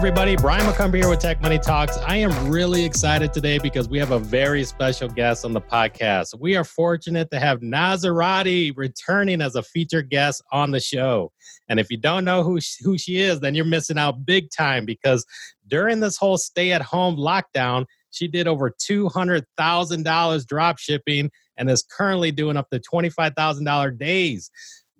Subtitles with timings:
[0.00, 0.34] everybody.
[0.34, 1.98] Brian McCumber here with Tech Money Talks.
[1.98, 6.40] I am really excited today because we have a very special guest on the podcast.
[6.40, 11.32] We are fortunate to have Nazarati returning as a featured guest on the show.
[11.68, 14.50] And if you don't know who she, who she is, then you're missing out big
[14.50, 15.26] time because
[15.68, 21.82] during this whole stay at home lockdown, she did over $200,000 drop shipping and is
[21.82, 24.50] currently doing up to $25,000 days.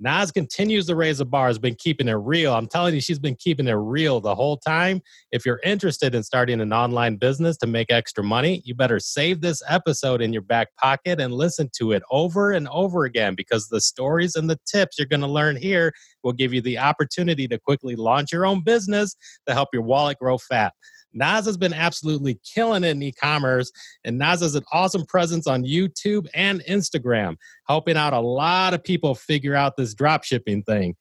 [0.02, 2.54] Nas continues to raise the bar, has been keeping it real.
[2.54, 5.02] I'm telling you, she's been keeping it real the whole time.
[5.30, 9.42] If you're interested in starting an online business to make extra money, you better save
[9.42, 13.68] this episode in your back pocket and listen to it over and over again because
[13.68, 15.92] the stories and the tips you're going to learn here
[16.24, 19.14] will give you the opportunity to quickly launch your own business
[19.46, 20.72] to help your wallet grow fat.
[21.12, 23.70] Nas has been absolutely killing it in e-commerce,
[24.04, 28.84] and Nas has an awesome presence on YouTube and Instagram, helping out a lot of
[28.84, 30.94] people figure out this drop shipping thing.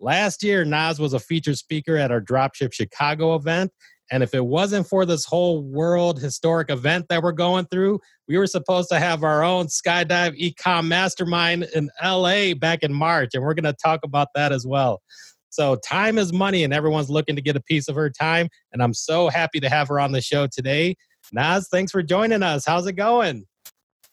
[0.00, 3.72] Last year, Nas was a featured speaker at our Dropship Chicago event.
[4.10, 8.38] And if it wasn't for this whole world historic event that we're going through, we
[8.38, 13.34] were supposed to have our own skydive ecom mastermind in LA back in March.
[13.34, 15.02] And we're going to talk about that as well.
[15.50, 18.48] So time is money, and everyone's looking to get a piece of her time.
[18.72, 20.96] And I'm so happy to have her on the show today.
[21.32, 22.64] Naz, thanks for joining us.
[22.64, 23.46] How's it going?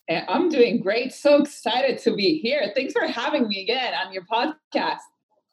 [0.08, 1.12] I'm doing great.
[1.12, 2.72] So excited to be here.
[2.74, 4.98] Thanks for having me again on your podcast.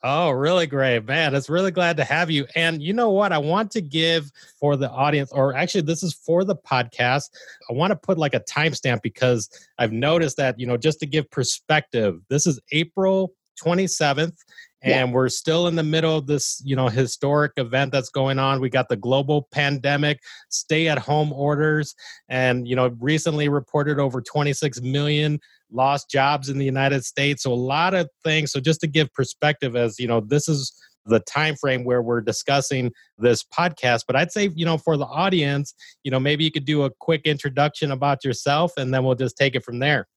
[0.06, 1.34] Oh, really great, man.
[1.34, 2.46] It's really glad to have you.
[2.56, 3.32] And you know what?
[3.32, 7.30] I want to give for the audience, or actually, this is for the podcast.
[7.70, 11.06] I want to put like a timestamp because I've noticed that, you know, just to
[11.06, 14.36] give perspective, this is April 27th
[14.84, 15.14] and yeah.
[15.14, 18.60] we're still in the middle of this you know historic event that's going on.
[18.60, 21.96] We got the global pandemic stay at home orders
[22.30, 25.40] and you know recently reported over 26 million
[25.72, 27.44] lost jobs in the united states.
[27.44, 28.52] So a lot of things.
[28.52, 30.72] So just to give perspective as you know this is
[31.06, 35.06] the time frame where we're discussing this podcast but i'd say you know for the
[35.06, 35.74] audience
[36.06, 39.36] you know maybe you could do a quick introduction about yourself and then we'll just
[39.36, 40.08] take it from there.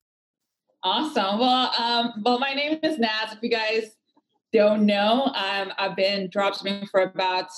[0.84, 1.40] Awesome.
[1.40, 3.96] Well um well my name is naz if you guys
[4.56, 5.32] don't know.
[5.34, 7.48] Um, I've been dropshipping for about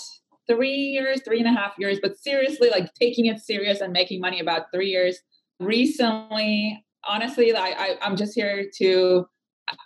[0.48, 4.20] three years, three and a half years, but seriously, like taking it serious and making
[4.20, 5.18] money about three years.
[5.60, 9.26] Recently, honestly, I, I, I'm just here to,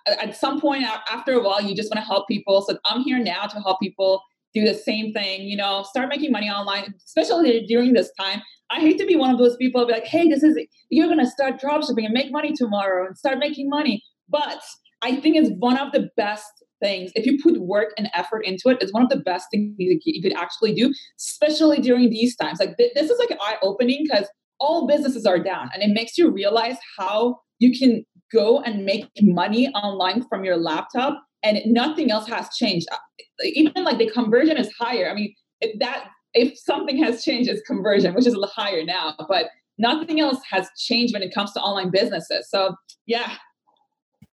[0.06, 0.84] at some point
[1.16, 2.62] after a while, you just want to help people.
[2.62, 4.22] So I'm here now to help people
[4.54, 8.42] do the same thing, you know, start making money online, especially during this time.
[8.70, 10.58] I hate to be one of those people be like, hey, this is,
[10.90, 14.02] you're going to start dropshipping and make money tomorrow and start making money.
[14.28, 14.60] But
[15.02, 18.68] I think it's one of the best things, if you put work and effort into
[18.68, 22.60] it, it's one of the best things you could actually do, especially during these times.
[22.60, 24.26] Like th- this is like eye opening because
[24.60, 29.08] all businesses are down, and it makes you realize how you can go and make
[29.20, 32.86] money online from your laptop, and nothing else has changed.
[32.92, 32.96] Uh,
[33.44, 35.10] even like the conversion is higher.
[35.10, 39.46] I mean, if that if something has changed, it's conversion, which is higher now, but
[39.78, 42.48] nothing else has changed when it comes to online businesses.
[42.48, 42.74] So
[43.06, 43.34] yeah,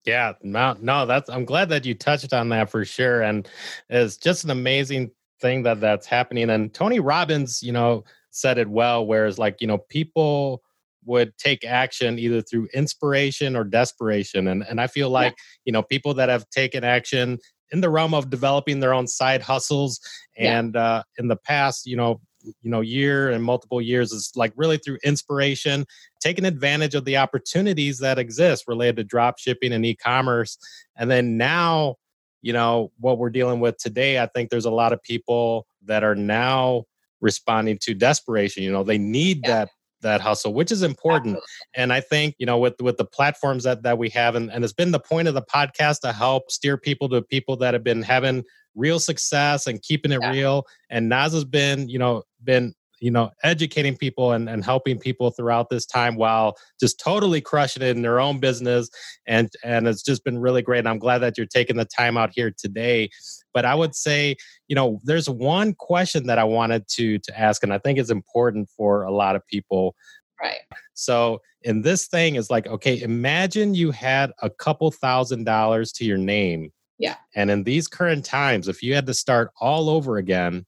[0.08, 3.22] yeah, no, no, that's I'm glad that you touched on that for sure.
[3.22, 3.48] And
[3.90, 6.50] it's just an amazing thing that that's happening.
[6.50, 10.64] And Tony Robbins, you know, said it well, whereas like, you know, people
[11.06, 14.48] would take action either through inspiration or desperation.
[14.48, 15.44] And and I feel like, yeah.
[15.66, 17.38] you know, people that have taken action
[17.72, 20.00] in the realm of developing their own side hustles
[20.38, 20.82] and yeah.
[20.82, 24.78] uh in the past, you know, you know year and multiple years is like really
[24.78, 25.86] through inspiration
[26.20, 30.58] taking advantage of the opportunities that exist related to drop shipping and e-commerce
[30.96, 31.96] and then now
[32.42, 36.04] you know what we're dealing with today i think there's a lot of people that
[36.04, 36.84] are now
[37.22, 39.50] responding to desperation you know they need yeah.
[39.50, 39.70] that
[40.02, 41.40] that hustle which is important.
[41.76, 44.64] And i think you know with with the platforms that that we have and, and
[44.64, 47.84] it's been the point of the podcast to help steer people to people that have
[47.84, 48.44] been having
[48.78, 50.32] real success and keeping it yeah.
[50.32, 50.68] real.
[50.90, 55.30] And Nas has been, you know, been you know educating people and, and helping people
[55.30, 58.90] throughout this time while just totally crushing it in their own business.
[59.28, 60.80] And and it's just been really great.
[60.80, 63.10] And i'm glad that you're taking the time out here today
[63.58, 64.36] but i would say
[64.68, 68.12] you know there's one question that i wanted to to ask and i think it's
[68.12, 69.96] important for a lot of people
[70.42, 70.62] right
[70.94, 76.06] so in this thing is like okay imagine you had a couple thousand dollars to
[76.06, 77.16] your name yeah.
[77.36, 80.66] And in these current times, if you had to start all over again,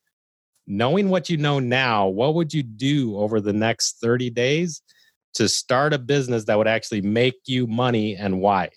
[0.67, 4.81] knowing what you know now, what would you do over the next 30 days
[5.35, 8.69] to start a business that would actually make you money and why?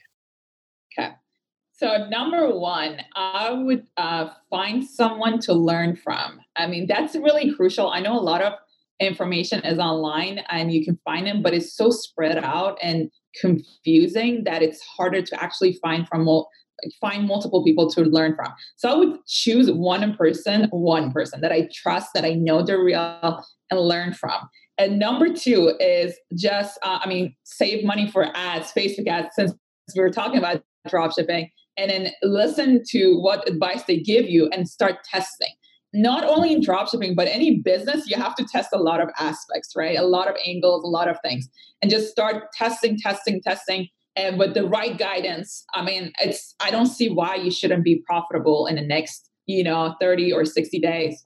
[1.83, 6.39] So, number one, I would uh, find someone to learn from.
[6.55, 7.91] I mean, that's really crucial.
[7.91, 8.53] I know a lot of
[9.01, 14.45] information is online and you can find them, but it's so spread out and confusing
[14.45, 16.29] that it's harder to actually find from
[17.01, 18.53] find multiple people to learn from.
[18.77, 22.81] So I would choose one person, one person that I trust, that I know they're
[22.81, 24.49] real, and learn from.
[24.79, 29.53] And number two is just, uh, I mean, save money for ads, Facebook ads, since
[29.97, 34.49] we were talking about drop shipping, and then listen to what advice they give you
[34.53, 35.53] and start testing.
[35.95, 39.75] Not only in dropshipping, but any business, you have to test a lot of aspects,
[39.77, 39.99] right?
[39.99, 41.49] A lot of angles, a lot of things,
[41.83, 46.71] and just start testing, testing, testing and with the right guidance i mean it's i
[46.71, 50.79] don't see why you shouldn't be profitable in the next you know 30 or 60
[50.79, 51.25] days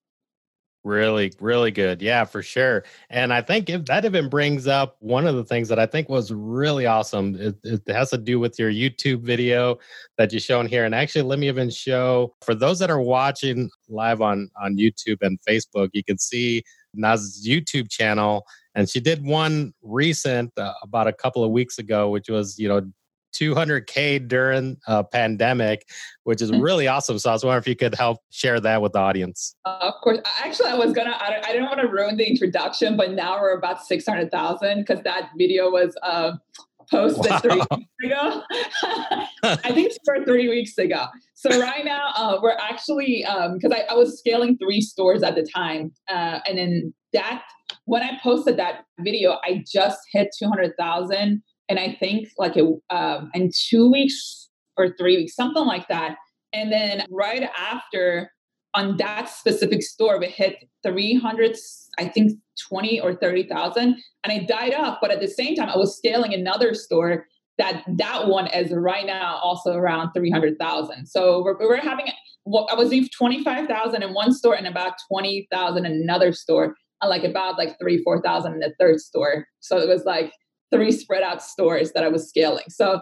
[0.87, 2.01] really really good.
[2.01, 2.85] Yeah for sure.
[3.11, 6.09] And i think if that even brings up one of the things that i think
[6.09, 9.79] was really awesome it, it has to do with your youtube video
[10.17, 10.85] that you shown here.
[10.85, 15.19] And actually let me even show for those that are watching live on on youtube
[15.23, 16.63] and facebook you can see
[16.95, 18.47] naz's youtube channel.
[18.75, 22.69] And she did one recent uh, about a couple of weeks ago which was you
[22.69, 22.83] know
[23.35, 25.89] 200k during a pandemic
[26.25, 26.63] which is mm.
[26.63, 29.55] really awesome so i was wondering if you could help share that with the audience
[29.65, 32.97] uh, of course actually i was gonna i, I didn't want to ruin the introduction
[32.97, 36.33] but now we're about 600000 because that video was uh,
[36.91, 37.39] posted wow.
[37.39, 38.43] three weeks ago
[39.43, 43.25] i think it's for three weeks ago so right now uh, we're actually
[43.55, 47.43] because um, I, I, was scaling three stores at the time uh, and then that
[47.87, 51.43] when I posted that video, I just hit 200,000.
[51.69, 52.57] And I think like
[52.91, 56.17] um, in two weeks or three weeks, something like that.
[56.53, 58.31] And then right after
[58.75, 61.57] on that specific store, we hit 300,
[61.99, 62.33] I think
[62.69, 63.97] 20 or 30,000.
[64.23, 64.99] And it died off.
[65.01, 67.27] But at the same time, I was scaling another store
[67.59, 71.07] that that one is right now also around 300,000.
[71.07, 75.93] So we're, we're having, I was doing 25,000 in one store and about 20,000 in
[75.93, 79.47] another store and like about like three, 4,000 in the third store.
[79.61, 80.33] So it was like
[80.73, 82.65] three spread out stores that I was scaling.
[82.69, 83.01] So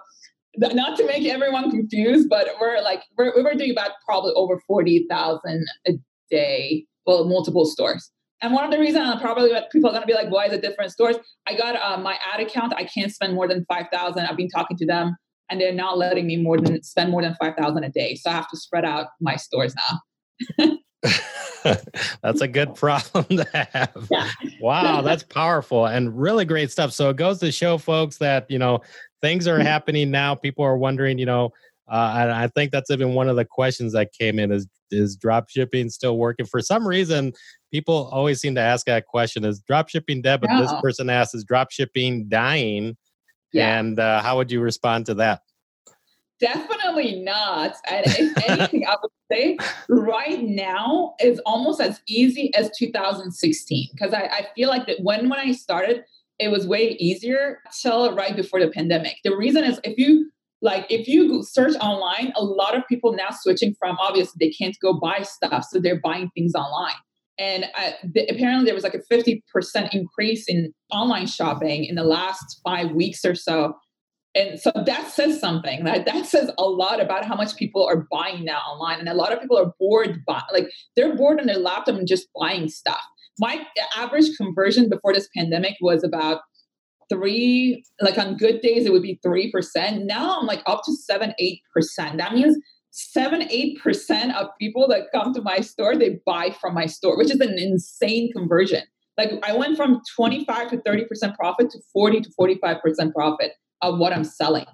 [0.56, 5.66] not to make everyone confused, but we're like, we're, we're doing about probably over 40,000
[5.86, 5.92] a
[6.30, 8.10] day, well, multiple stores.
[8.42, 10.62] And one of the reasons probably people are going to be like, why is it
[10.62, 11.16] different stores?
[11.46, 12.74] I got uh, my ad account.
[12.76, 14.24] I can't spend more than 5,000.
[14.24, 15.16] I've been talking to them
[15.50, 18.14] and they're not letting me more than spend more than 5,000 a day.
[18.16, 19.74] So I have to spread out my stores
[20.58, 20.76] now.
[22.22, 24.08] that's a good problem to have.
[24.10, 24.30] Yeah.
[24.60, 26.92] wow, that's powerful and really great stuff.
[26.92, 28.80] So it goes to show folks that, you know,
[29.22, 30.34] things are happening now.
[30.34, 31.50] People are wondering, you know,
[31.88, 35.16] uh, and I think that's even one of the questions that came in is is
[35.16, 36.46] drop shipping still working?
[36.46, 37.32] For some reason,
[37.72, 40.40] people always seem to ask that question: Is drop shipping dead?
[40.40, 40.62] But no.
[40.62, 42.96] this person asks, "Is drop shipping dying?"
[43.52, 43.78] Yeah.
[43.78, 45.40] And uh, how would you respond to that?
[46.44, 47.76] Definitely not.
[47.86, 49.56] And if anything, I would say
[49.88, 55.30] right now is almost as easy as 2016 because I, I feel like that when
[55.30, 56.04] when I started,
[56.38, 59.16] it was way easier till right before the pandemic.
[59.24, 60.30] The reason is if you
[60.60, 64.76] like if you search online, a lot of people now switching from obviously they can't
[64.82, 66.96] go buy stuff, so they're buying things online.
[67.38, 69.40] And I, the, apparently, there was like a 50%
[69.92, 73.74] increase in online shopping in the last five weeks or so
[74.34, 75.84] and so that says something.
[75.84, 78.98] That that says a lot about how much people are buying now online.
[78.98, 82.08] And a lot of people are bored by like they're bored on their laptop and
[82.08, 83.02] just buying stuff.
[83.38, 83.64] My
[83.96, 86.40] average conversion before this pandemic was about
[87.10, 90.04] three like on good days it would be three percent.
[90.04, 92.18] Now i'm like up to seven eight percent.
[92.18, 92.56] That means
[92.90, 97.18] seven eight percent of people that come to my store they buy from my store
[97.18, 98.82] which is an insane conversion
[99.18, 103.52] like i went from 25 to 30 percent profit to 40 to 45 percent profit
[103.84, 104.66] of what I'm selling.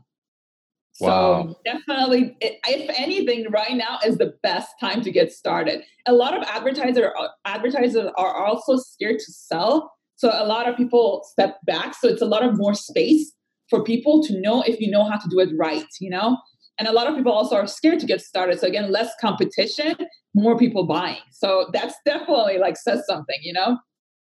[1.00, 1.48] Wow.
[1.48, 5.82] So definitely, if anything, right now is the best time to get started.
[6.06, 7.12] A lot of advertiser
[7.44, 11.94] advertisers are also scared to sell, so a lot of people step back.
[11.94, 13.32] So it's a lot of more space
[13.70, 15.86] for people to know if you know how to do it right.
[16.00, 16.36] You know,
[16.78, 18.60] and a lot of people also are scared to get started.
[18.60, 19.94] So again, less competition,
[20.34, 21.22] more people buying.
[21.32, 23.38] So that's definitely like says something.
[23.40, 23.78] You know.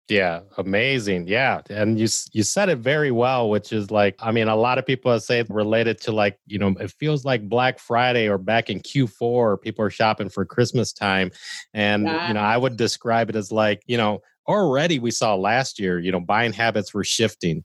[0.09, 1.27] Yeah, amazing.
[1.27, 4.77] Yeah, and you you said it very well, which is like I mean, a lot
[4.77, 8.69] of people say related to like you know it feels like Black Friday or back
[8.69, 11.31] in Q4, people are shopping for Christmas time,
[11.73, 12.27] and yeah.
[12.27, 15.99] you know I would describe it as like you know already we saw last year,
[15.99, 17.63] you know, buying habits were shifting.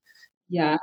[0.48, 0.78] Yeah,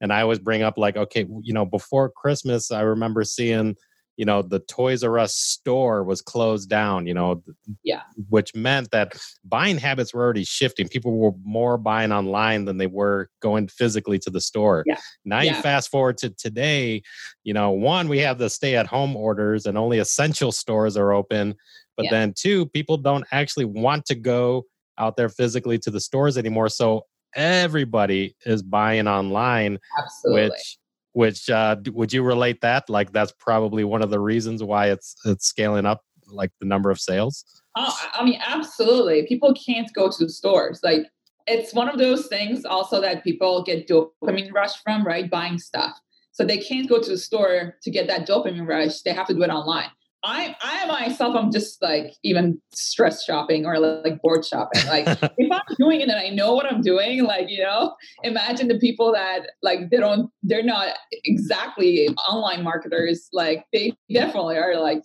[0.00, 3.74] and I always bring up like okay, you know, before Christmas, I remember seeing
[4.16, 7.42] you know the toys r us store was closed down you know
[7.82, 9.12] yeah which meant that
[9.44, 14.18] buying habits were already shifting people were more buying online than they were going physically
[14.18, 14.98] to the store yeah.
[15.24, 15.56] now yeah.
[15.56, 17.02] you fast forward to today
[17.42, 21.12] you know one we have the stay at home orders and only essential stores are
[21.12, 21.54] open
[21.96, 22.10] but yeah.
[22.10, 24.64] then two people don't actually want to go
[24.98, 27.04] out there physically to the stores anymore so
[27.34, 30.50] everybody is buying online Absolutely.
[30.50, 30.78] which
[31.14, 32.90] which uh, would you relate that?
[32.90, 36.90] Like that's probably one of the reasons why it's it's scaling up like the number
[36.90, 37.44] of sales?
[37.76, 39.26] Oh, i mean absolutely.
[39.26, 40.80] People can't go to the stores.
[40.82, 41.06] Like
[41.46, 45.30] it's one of those things also that people get dopamine rush from right?
[45.30, 45.98] Buying stuff.
[46.32, 49.02] So they can't go to the store to get that dopamine rush.
[49.02, 49.90] They have to do it online
[50.24, 54.86] I I myself I'm just like even stress shopping or like bored shopping.
[54.86, 55.06] Like
[55.38, 58.78] if I'm doing it and I know what I'm doing, like you know, imagine the
[58.78, 63.28] people that like they don't they're not exactly online marketers.
[63.32, 65.02] Like they definitely are like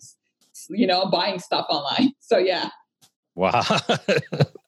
[0.70, 2.12] you know buying stuff online.
[2.20, 2.70] So yeah.
[3.34, 3.62] Wow.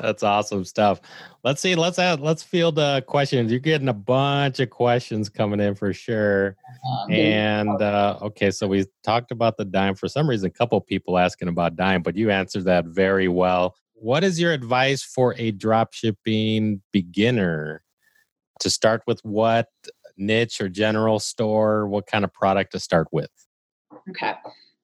[0.00, 1.00] That's awesome stuff.
[1.44, 1.74] Let's see.
[1.74, 3.50] Let's add, let's field the questions.
[3.50, 6.56] You're getting a bunch of questions coming in for sure.
[6.86, 9.94] Um, and uh, okay, so we talked about the dime.
[9.94, 13.74] For some reason, a couple people asking about dime, but you answered that very well.
[13.94, 17.82] What is your advice for a drop shipping beginner
[18.60, 19.20] to start with?
[19.24, 19.68] What
[20.16, 21.86] niche or general store?
[21.86, 23.30] What kind of product to start with?
[24.10, 24.34] Okay.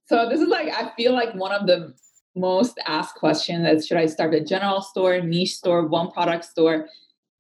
[0.07, 1.95] So this is like I feel like one of the
[2.37, 6.87] most asked question that should I start a general store, niche store, one product store?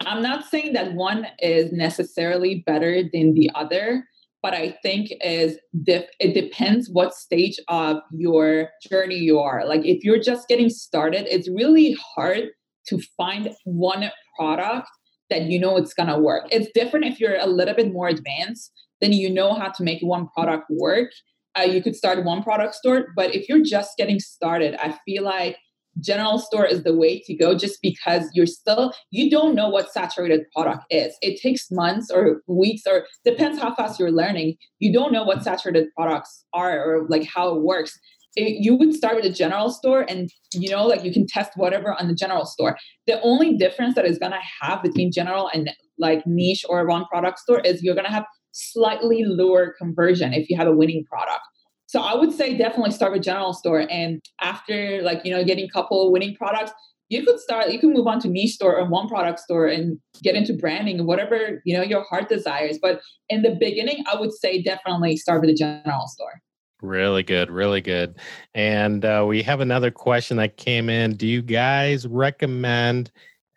[0.05, 4.05] I'm not saying that one is necessarily better than the other,
[4.43, 9.67] but I think is dif- it depends what stage of your journey you are.
[9.67, 12.50] Like if you're just getting started, it's really hard
[12.88, 14.88] to find one product
[15.31, 16.47] that you know it's gonna work.
[16.50, 20.00] It's different if you're a little bit more advanced, then you know how to make
[20.00, 21.11] one product work
[21.59, 23.09] uh, you could start one product store.
[23.15, 25.57] But if you're just getting started, I feel like
[26.01, 29.93] general store is the way to go just because you're still you don't know what
[29.93, 31.17] saturated product is.
[31.23, 34.57] It takes months or weeks or depends how fast you're learning.
[34.79, 37.99] You don't know what saturated products are or like how it works.
[38.39, 41.53] It, you would start with a general store and you know like you can test
[41.57, 42.77] whatever on the general store.
[43.07, 47.07] The only difference that is going to have between general and like niche or one
[47.07, 51.05] product store is you're going to have slightly lower conversion if you have a winning
[51.05, 51.43] product.
[51.87, 53.87] So I would say definitely start with general store.
[53.91, 56.73] And after like, you know, getting a couple winning products,
[57.09, 59.99] you could start, you can move on to niche store or one product store and
[60.23, 62.79] get into branding, whatever, you know, your heart desires.
[62.81, 66.41] But in the beginning, I would say definitely start with a general store.
[66.83, 68.17] Really good, really good.
[68.55, 71.15] And uh, we have another question that came in.
[71.15, 73.13] Do you guys recommend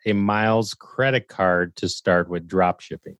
[0.06, 3.16] a Miles credit card to start with drop shipping?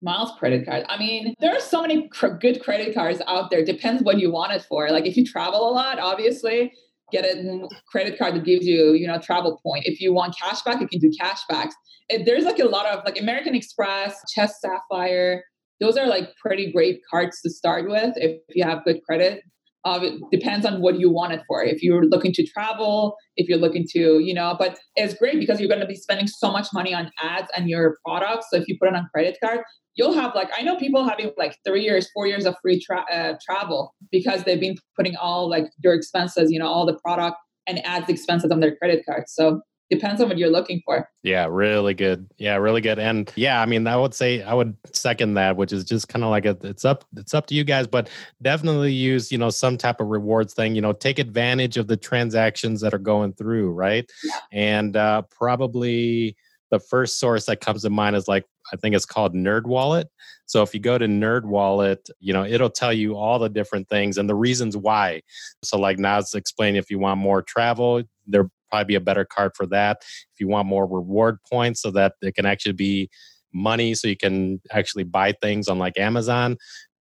[0.00, 0.84] Miles credit card.
[0.88, 3.64] I mean, there are so many cr- good credit cards out there.
[3.64, 4.90] Depends what you want it for.
[4.90, 6.72] Like if you travel a lot, obviously,
[7.10, 9.84] get a credit card that gives you, you know, travel point.
[9.86, 11.72] If you want cash back, you can do cashbacks.
[12.08, 15.42] It, there's like a lot of like American Express, Chase Sapphire.
[15.80, 19.42] Those are like pretty great cards to start with if you have good credit.
[19.84, 21.62] Uh, it depends on what you want it for.
[21.62, 25.60] If you're looking to travel, if you're looking to, you know, but it's great because
[25.60, 28.46] you're going to be spending so much money on ads and your products.
[28.50, 29.60] So if you put it on credit card,
[29.94, 33.06] you'll have like I know people having like three years, four years of free tra-
[33.12, 37.36] uh, travel because they've been putting all like their expenses, you know, all the product
[37.66, 39.24] and ads expenses on their credit card.
[39.28, 41.08] So depends on what you're looking for.
[41.22, 42.28] Yeah, really good.
[42.38, 42.98] Yeah, really good.
[42.98, 46.24] And yeah, I mean, I would say I would second that, which is just kind
[46.24, 48.08] of like a, it's up it's up to you guys, but
[48.42, 51.96] definitely use, you know, some type of rewards thing, you know, take advantage of the
[51.96, 54.10] transactions that are going through, right?
[54.24, 54.38] Yeah.
[54.52, 56.36] And uh probably
[56.70, 60.08] the first source that comes to mind is like I think it's called Nerd Wallet.
[60.44, 63.88] So if you go to Nerd Wallet, you know, it'll tell you all the different
[63.88, 65.22] things and the reasons why.
[65.62, 69.24] So like now it's explaining if you want more travel, there'll probably be a better
[69.24, 69.98] card for that.
[70.00, 73.10] If you want more reward points so that it can actually be
[73.52, 76.56] money so you can actually buy things on like Amazon.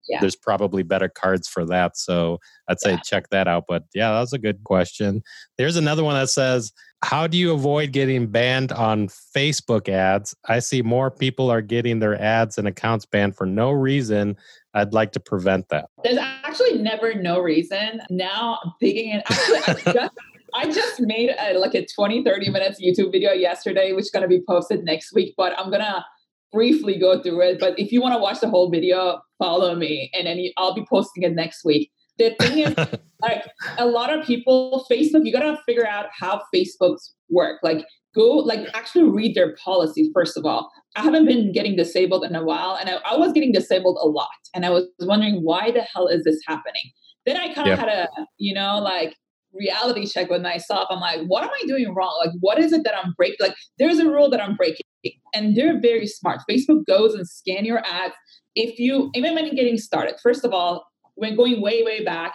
[0.09, 0.21] Yeah.
[0.21, 1.97] There's probably better cards for that.
[1.97, 2.39] So
[2.69, 3.01] I'd say yeah.
[3.05, 3.65] check that out.
[3.69, 5.23] But yeah, that's a good question.
[5.59, 6.73] There's another one that says,
[7.05, 10.35] how do you avoid getting banned on Facebook ads?
[10.49, 14.37] I see more people are getting their ads and accounts banned for no reason.
[14.75, 15.87] I'd like to prevent that.
[16.03, 18.03] There's actually never no reason.
[18.11, 19.23] Now I'm digging in.
[19.29, 20.15] Actually, I just,
[20.55, 24.23] I just made a, like a 20, 30 minutes YouTube video yesterday, which is going
[24.23, 26.05] to be posted next week, but I'm going to
[26.53, 27.59] briefly go through it.
[27.59, 30.85] But if you want to watch the whole video, follow me and then I'll be
[30.89, 31.91] posting it next week.
[32.19, 32.75] The thing is,
[33.23, 33.45] like
[33.79, 37.59] a lot of people, Facebook, you gotta figure out how Facebook's work.
[37.63, 40.71] Like go, like actually read their policies first of all.
[40.95, 44.07] I haven't been getting disabled in a while, and I, I was getting disabled a
[44.07, 46.83] lot, and I was wondering why the hell is this happening.
[47.25, 49.17] Then I kind of had a, you know, like
[49.53, 50.87] reality check with myself.
[50.91, 52.17] I'm like, what am I doing wrong?
[52.25, 53.37] Like, what is it that I'm breaking?
[53.41, 54.87] Like, there's a rule that I'm breaking,
[55.35, 56.41] and they're very smart.
[56.51, 58.15] Facebook goes and scan your ads.
[58.55, 62.33] If you, even when getting started, first of all, when going way way back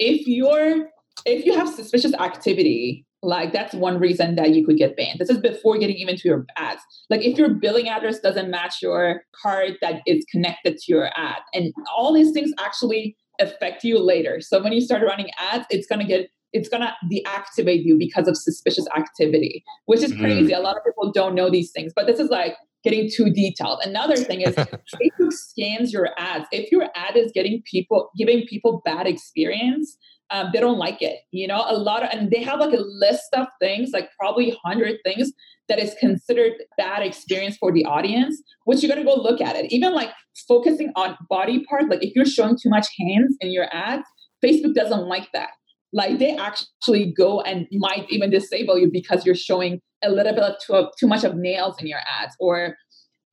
[0.00, 0.88] if you're
[1.26, 5.18] if you have suspicious activity like that's one reason that you could get banned.
[5.18, 6.80] This is before getting even to your ads.
[7.10, 11.40] Like if your billing address doesn't match your card that is connected to your ad,
[11.52, 14.40] and all these things actually affect you later.
[14.40, 18.36] So when you start running ads, it's gonna get it's gonna deactivate you because of
[18.36, 20.52] suspicious activity, which is crazy.
[20.52, 20.58] Mm.
[20.58, 23.80] A lot of people don't know these things, but this is like getting too detailed.
[23.84, 26.46] Another thing is Facebook scans your ads.
[26.50, 29.96] If your ad is getting people giving people bad experience,
[30.30, 31.20] um, they don't like it.
[31.32, 34.56] You know, a lot of, and they have like a list of things, like probably
[34.62, 35.32] 100 things
[35.68, 39.56] that is considered bad experience for the audience, which you're going to go look at
[39.56, 39.72] it.
[39.72, 40.10] Even like
[40.48, 44.04] focusing on body part, like if you're showing too much hands in your ads,
[44.44, 45.50] Facebook doesn't like that.
[45.92, 50.42] Like they actually go and might even disable you because you're showing a little bit
[50.42, 52.34] of too, too much of nails in your ads.
[52.38, 52.76] Or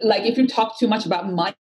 [0.02, 1.56] like if you talk too much about money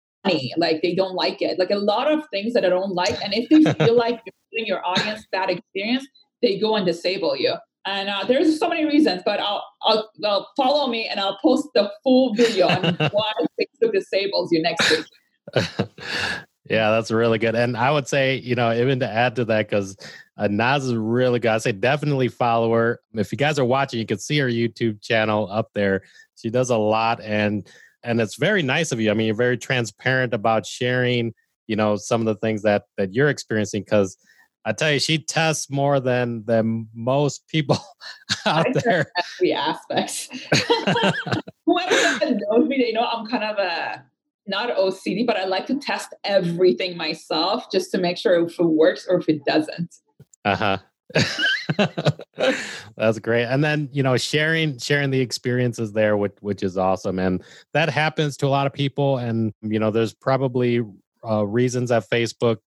[0.58, 1.60] like they don't like it.
[1.60, 4.34] Like a lot of things that i don't like and if they feel like you're
[4.52, 6.08] giving your audience that experience
[6.42, 7.54] they go and disable you.
[7.88, 11.68] And uh, there's so many reasons but I'll, I'll, I'll follow me and i'll post
[11.76, 15.06] the full video on why facebook disables you next week
[16.70, 19.70] yeah that's really good and i would say you know even to add to that
[19.70, 19.98] because
[20.38, 21.52] uh, Naz is really good.
[21.52, 23.00] I say definitely follow her.
[23.14, 26.04] If you guys are watching, you can see her YouTube channel up there.
[26.36, 27.68] She does a lot, and
[28.04, 29.12] and it's very nice of you.
[29.12, 31.34] I mean, you're very transparent about sharing,
[31.68, 33.84] you know, some of the things that that you're experiencing.
[33.84, 34.18] Because
[34.66, 37.78] I tell you, she tests more than than most people
[38.46, 39.06] out I there.
[39.18, 40.28] Every aspects.
[41.66, 44.04] Whoever knows me, they know I'm kind of a
[44.48, 48.64] not OCD, but I like to test everything myself just to make sure if it
[48.64, 49.96] works or if it doesn't.
[50.44, 50.78] Uh huh.
[52.98, 53.46] That's great.
[53.46, 57.90] And then, you know, sharing sharing the experiences there which which is awesome and that
[57.90, 60.82] happens to a lot of people and you know, there's probably
[61.28, 62.58] uh, reasons that Facebook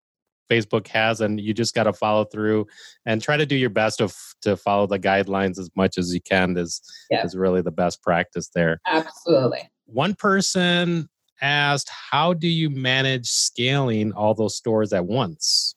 [0.50, 2.66] Facebook has and you just got to follow through
[3.04, 6.14] and try to do your best to f- to follow the guidelines as much as
[6.14, 6.80] you can is
[7.10, 7.24] yeah.
[7.24, 8.80] is really the best practice there.
[8.86, 9.68] Absolutely.
[9.86, 11.08] One person
[11.40, 15.74] asked, "How do you manage scaling all those stores at once?"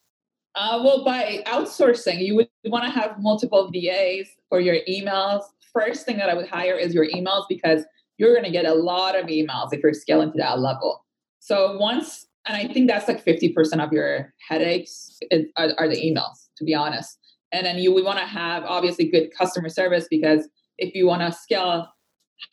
[0.56, 5.44] Uh, well, by outsourcing, you would want to have multiple VAs for your emails.
[5.74, 7.84] First thing that I would hire is your emails because
[8.18, 11.06] you're going to get a lot of emails if you're scaling to that level.
[11.40, 15.96] So once, and I think that's like 50% of your headaches is, are, are the
[15.96, 17.18] emails, to be honest.
[17.52, 21.22] And then you would want to have obviously good customer service because if you want
[21.22, 21.88] to scale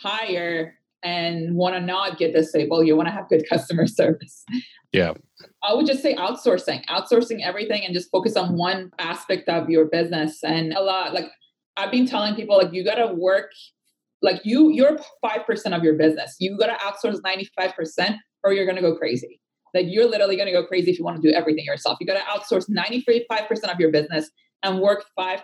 [0.01, 4.45] higher and want to not get disabled, you want to have good customer service.
[4.93, 5.13] Yeah.
[5.63, 9.87] I would just say outsourcing, outsourcing everything and just focus on one aspect of your
[9.87, 10.43] business.
[10.43, 11.27] And a lot, like
[11.77, 13.51] I've been telling people, like you got to work,
[14.23, 16.37] like you, you're 5% of your business.
[16.41, 19.41] You got to outsource 95% or you're going to go crazy.
[19.75, 21.99] Like you're literally going to go crazy if you want to do everything yourself.
[22.01, 24.31] You got to outsource 95% of your business
[24.63, 25.41] and work 5%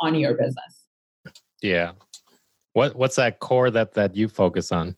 [0.00, 0.86] on your business.
[1.62, 1.92] Yeah.
[2.76, 4.96] What, what's that core that, that you focus on?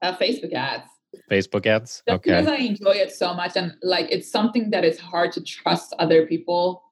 [0.00, 0.88] Uh, Facebook ads.
[1.30, 2.02] Facebook ads?
[2.08, 2.40] Just okay.
[2.40, 5.92] Because I enjoy it so much and like it's something that is hard to trust
[5.98, 6.82] other people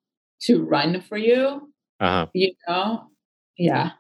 [0.43, 1.73] to run for you.
[1.99, 2.27] Uh-huh.
[2.35, 3.07] You know?
[3.57, 3.93] Yeah.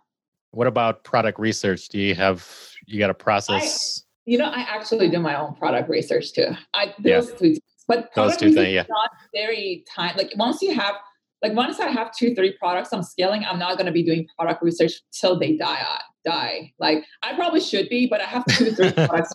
[0.51, 1.88] What about product research?
[1.88, 2.47] Do you have
[2.87, 4.05] you got a process?
[4.05, 6.49] I, you know, I actually do my own product research too.
[6.75, 7.37] I those yeah.
[7.37, 7.57] two
[7.88, 8.85] but those two things, yeah.
[8.87, 10.97] not very time like once you have
[11.42, 14.62] like once I have two, three products I'm scaling, I'm not gonna be doing product
[14.62, 16.72] research till they die uh, die.
[16.79, 19.35] Like I probably should be, but I have two, three products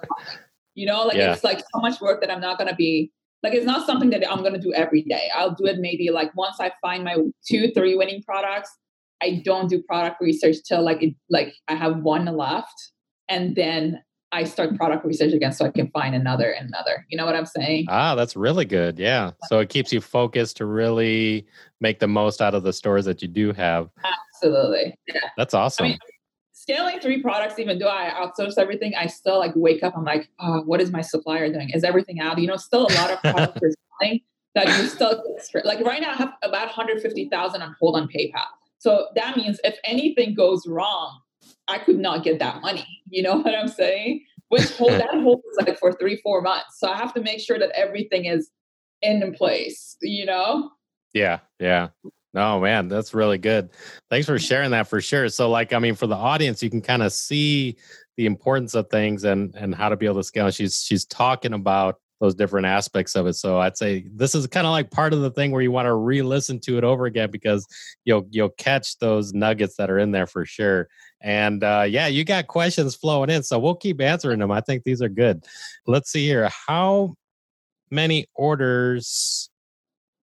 [0.75, 1.33] you know, like yeah.
[1.33, 4.29] it's like so much work that I'm not gonna be like it's not something that
[4.29, 5.29] I'm gonna do every day.
[5.33, 8.71] I'll do it maybe like once I find my two, three winning products.
[9.23, 12.91] I don't do product research till like it like I have one left,
[13.29, 17.05] and then I start product research again so I can find another and another.
[17.09, 17.85] You know what I'm saying?
[17.87, 18.99] Ah, that's really good.
[18.99, 19.31] Yeah.
[19.47, 21.45] So it keeps you focused to really
[21.79, 23.89] make the most out of the stores that you do have.
[24.03, 24.95] Absolutely.
[25.07, 25.21] Yeah.
[25.37, 25.85] That's awesome.
[25.85, 25.99] I mean,
[26.51, 29.95] scaling three products, even though I outsource everything, I still like wake up.
[29.95, 31.69] I'm like, oh, what is my supplier doing?
[31.69, 32.39] Is everything out?
[32.39, 34.21] You know, still a lot of products are selling
[34.55, 35.21] that you still
[35.63, 38.45] like right now I have about 150,000 on hold on PayPal.
[38.79, 41.19] So that means if anything goes wrong,
[41.67, 42.85] I could not get that money.
[43.09, 44.25] You know what I'm saying?
[44.49, 44.97] Which hold hmm.
[44.99, 46.79] that hold is like for three, four months.
[46.79, 48.49] So I have to make sure that everything is
[49.01, 50.71] in place, you know?
[51.13, 51.89] Yeah, yeah.
[52.35, 53.69] Oh man, that's really good.
[54.09, 55.29] Thanks for sharing that for sure.
[55.29, 57.77] So like I mean for the audience you can kind of see
[58.17, 60.51] the importance of things and and how to be able to scale.
[60.51, 63.33] She's she's talking about those different aspects of it.
[63.33, 65.85] So I'd say this is kind of like part of the thing where you want
[65.85, 67.65] to re-listen to it over again because
[68.03, 70.87] you'll you'll catch those nuggets that are in there for sure.
[71.21, 74.51] And uh, yeah, you got questions flowing in, so we'll keep answering them.
[74.51, 75.43] I think these are good.
[75.87, 76.49] Let's see here.
[76.67, 77.15] How
[77.89, 79.49] many orders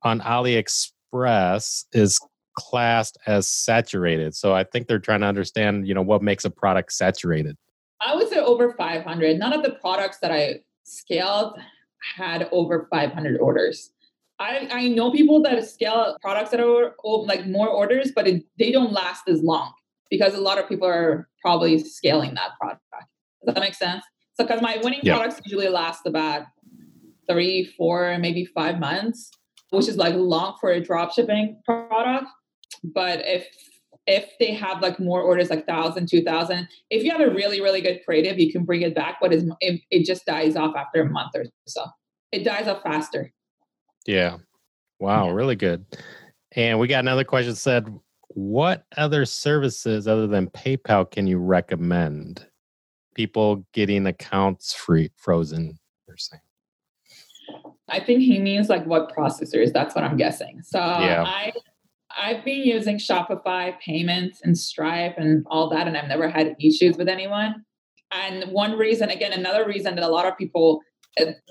[0.03, 2.19] on AliExpress is
[2.57, 4.35] classed as saturated.
[4.35, 7.55] So I think they're trying to understand, you know, what makes a product saturated.
[8.01, 9.39] I would say over 500.
[9.39, 11.57] None of the products that I scaled
[12.15, 13.91] had over 500 orders.
[14.39, 18.71] I, I know people that scale products that are like more orders, but it, they
[18.71, 19.73] don't last as long
[20.09, 22.81] because a lot of people are probably scaling that product.
[23.45, 24.03] Does that make sense?
[24.33, 25.17] So, because my winning yep.
[25.17, 26.43] products usually last about
[27.29, 29.31] three, four, maybe five months,
[29.71, 32.25] which is like long for a drop shipping product.
[32.83, 33.47] But if
[34.07, 37.81] if they have like more orders like 1000 2000 if you have a really really
[37.81, 41.09] good creative you can bring it back but it, it just dies off after a
[41.09, 41.85] month or so
[42.31, 43.31] it dies off faster
[44.05, 44.37] yeah
[44.99, 45.33] wow yeah.
[45.33, 45.85] really good
[46.53, 47.85] and we got another question said
[48.29, 52.45] what other services other than paypal can you recommend
[53.15, 56.41] people getting accounts free frozen they're saying
[57.89, 59.71] I think he means like what processors.
[59.71, 60.61] That's what I'm guessing.
[60.61, 61.23] So yeah.
[61.25, 61.53] I
[62.19, 66.97] I've been using Shopify payments and Stripe and all that, and I've never had issues
[66.97, 67.63] with anyone.
[68.11, 70.81] And one reason, again, another reason that a lot of people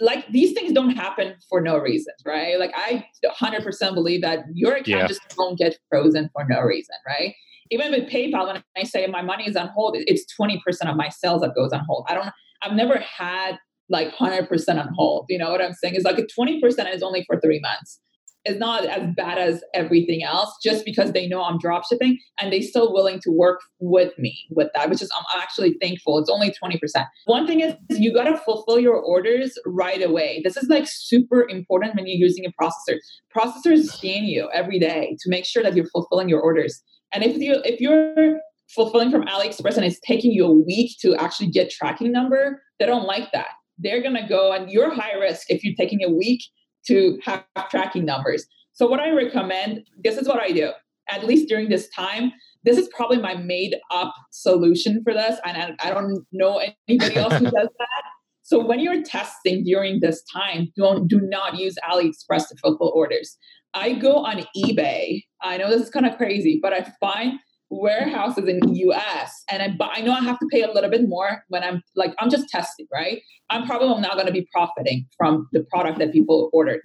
[0.00, 2.59] like these things don't happen for no reason, right?
[2.59, 5.07] Like I 100% believe that your account yeah.
[5.07, 7.35] just won't get frozen for no reason, right?
[7.70, 11.09] Even with PayPal, when I say my money is on hold, it's 20% of my
[11.09, 12.07] sales that goes on hold.
[12.09, 12.29] I don't,
[12.62, 15.26] I've never had like 100% on hold.
[15.29, 15.94] You know what I'm saying?
[15.96, 18.00] It's like a 20% is only for three months
[18.47, 22.53] is not as bad as everything else just because they know I'm drop shipping and
[22.53, 26.19] they still willing to work with me with that, which is I'm actually thankful.
[26.19, 27.07] It's only 20%.
[27.27, 30.41] One thing is you got to fulfill your orders right away.
[30.45, 32.99] This is like super important when you're using a processor.
[33.37, 36.83] Processors scan you every day to make sure that you're fulfilling your orders.
[37.13, 41.15] And if you if you're fulfilling from AliExpress and it's taking you a week to
[41.17, 43.49] actually get tracking number, they don't like that.
[43.79, 46.43] They're gonna go and you're high risk if you're taking a week
[46.88, 48.46] to have tracking numbers.
[48.72, 50.70] So, what I recommend, this is what I do,
[51.09, 52.33] at least during this time.
[52.64, 55.38] This is probably my made up solution for this.
[55.44, 58.03] And I, I don't know anybody else who does that.
[58.42, 63.37] So, when you're testing during this time, don't do not use AliExpress to fulfill orders.
[63.75, 65.22] I go on eBay.
[65.42, 67.38] I know this is kind of crazy, but I find
[67.70, 70.90] warehouses in the US and I, but I know I have to pay a little
[70.90, 73.20] bit more when I'm like, I'm just testing, right?
[73.50, 76.81] I'm probably not going to be profiting from the product that people ordered.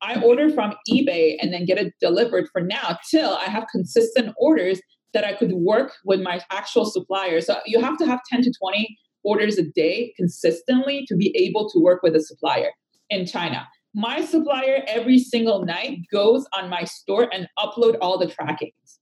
[0.00, 4.34] I order from eBay and then get it delivered for now till I have consistent
[4.38, 4.80] orders
[5.14, 7.40] that I could work with my actual supplier.
[7.40, 11.68] So you have to have 10 to 20 orders a day consistently to be able
[11.70, 12.70] to work with a supplier
[13.10, 13.68] in China.
[13.94, 18.98] My supplier every single night goes on my store and upload all the trackings.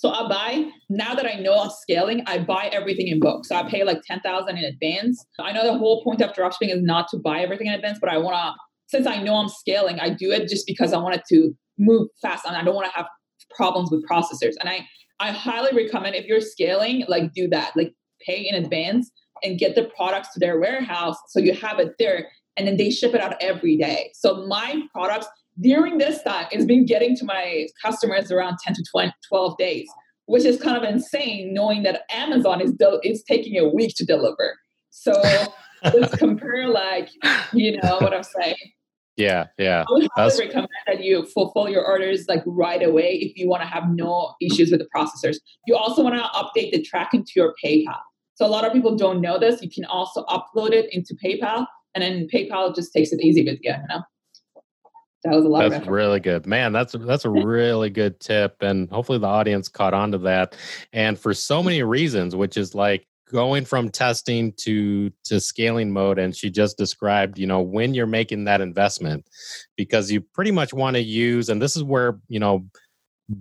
[0.00, 3.44] So I buy now that I know I'm scaling, I buy everything in bulk.
[3.44, 5.22] So I pay like ten thousand in advance.
[5.38, 8.08] I know the whole point of dropshipping is not to buy everything in advance, but
[8.08, 8.54] I want to
[8.86, 12.46] since I know I'm scaling, I do it just because I wanted to move fast
[12.46, 13.08] and I don't want to have
[13.54, 14.54] problems with processors.
[14.58, 14.86] And I
[15.20, 17.92] I highly recommend if you're scaling, like do that, like
[18.26, 19.10] pay in advance
[19.44, 22.90] and get the products to their warehouse so you have it there and then they
[22.90, 24.12] ship it out every day.
[24.14, 25.26] So my products
[25.58, 29.88] during this time, it's been getting to my customers around 10 to 20, 12 days,
[30.26, 34.04] which is kind of insane knowing that Amazon is, del- is taking a week to
[34.04, 34.58] deliver.
[34.90, 35.12] So
[35.84, 37.08] let's compare, like,
[37.52, 38.56] you know what I'm saying?
[39.16, 39.84] Yeah, yeah.
[39.86, 43.62] I would highly recommend that you fulfill your orders like right away if you want
[43.62, 45.36] to have no issues with the processors.
[45.66, 47.98] You also want to update the tracking to your PayPal.
[48.34, 49.60] So a lot of people don't know this.
[49.60, 53.58] You can also upload it into PayPal, and then PayPal just takes it easy with
[53.62, 53.72] you.
[53.72, 54.00] You know
[55.24, 55.70] that was a lot.
[55.70, 56.72] That's really good, man.
[56.72, 60.56] That's that's a really good tip, and hopefully the audience caught on to that.
[60.92, 66.18] And for so many reasons, which is like going from testing to to scaling mode
[66.18, 69.24] and she just described you know when you're making that investment
[69.76, 72.66] because you pretty much want to use and this is where you know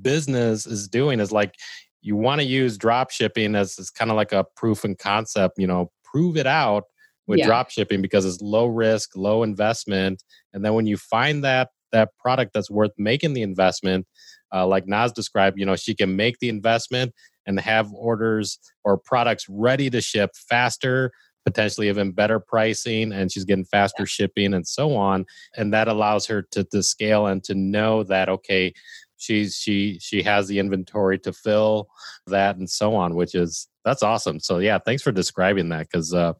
[0.01, 1.55] business is doing is like
[2.01, 5.57] you want to use drop shipping as, as kind of like a proof and concept
[5.57, 6.83] you know prove it out
[7.29, 7.45] with yeah.
[7.45, 10.23] drop shipping because it's low risk, low investment.
[10.51, 14.07] And then when you find that that product that's worth making the investment,
[14.53, 17.13] uh, like Nas described, you know, she can make the investment
[17.45, 21.11] and have orders or products ready to ship faster,
[21.45, 24.07] potentially even better pricing, and she's getting faster yeah.
[24.07, 25.23] shipping and so on.
[25.55, 28.73] And that allows her to, to scale and to know that okay,
[29.17, 31.89] she's she she has the inventory to fill
[32.25, 34.39] that and so on, which is that's awesome.
[34.39, 36.33] So yeah, thanks for describing that because uh,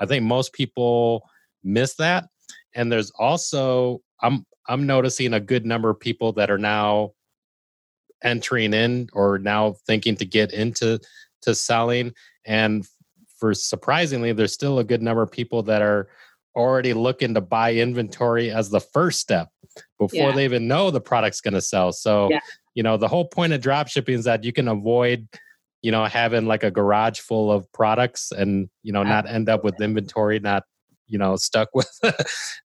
[0.00, 1.28] I think most people
[1.64, 2.24] miss that.
[2.74, 7.12] And there's also I'm I'm noticing a good number of people that are now
[8.22, 10.98] entering in or now thinking to get into
[11.42, 12.12] to selling
[12.46, 12.86] and
[13.38, 16.08] for surprisingly there's still a good number of people that are
[16.56, 19.50] already looking to buy inventory as the first step
[19.98, 20.32] before yeah.
[20.32, 22.40] they even know the product's going to sell so yeah.
[22.76, 25.26] you know, the whole point of drop shipping is that you can avoid,
[25.82, 29.62] you know, having like a garage full of products and, you know, not end up
[29.62, 30.64] with inventory, not,
[31.06, 31.90] you know, stuck with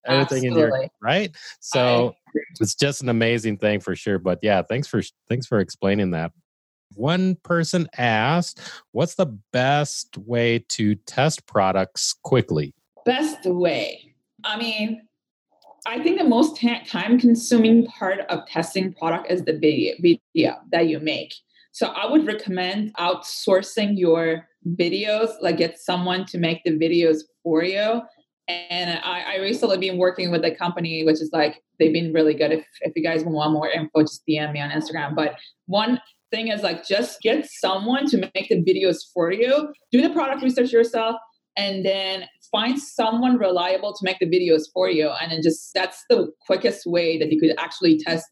[0.06, 0.48] everything Absolutely.
[0.48, 1.36] in your right.
[1.60, 2.14] So
[2.60, 4.18] it's just an amazing thing for sure.
[4.18, 6.32] But yeah, thanks for thanks for explaining that.
[6.94, 12.74] One person asked, "What's the best way to test products quickly?"
[13.06, 14.14] Best way.
[14.44, 15.02] I mean,
[15.86, 20.88] I think the most time consuming part of testing product is the video, video that
[20.88, 21.34] you make.
[21.72, 24.46] So I would recommend outsourcing your
[24.78, 28.02] videos, like get someone to make the videos for you.
[28.48, 32.34] And I, I recently been working with a company, which is like they've been really
[32.34, 32.52] good.
[32.52, 35.14] If if you guys want more info, just DM me on Instagram.
[35.16, 39.72] But one thing is like just get someone to make the videos for you.
[39.92, 41.16] Do the product research yourself
[41.56, 46.04] and then find someone reliable to make the videos for you and then just that's
[46.08, 48.26] the quickest way that you could actually test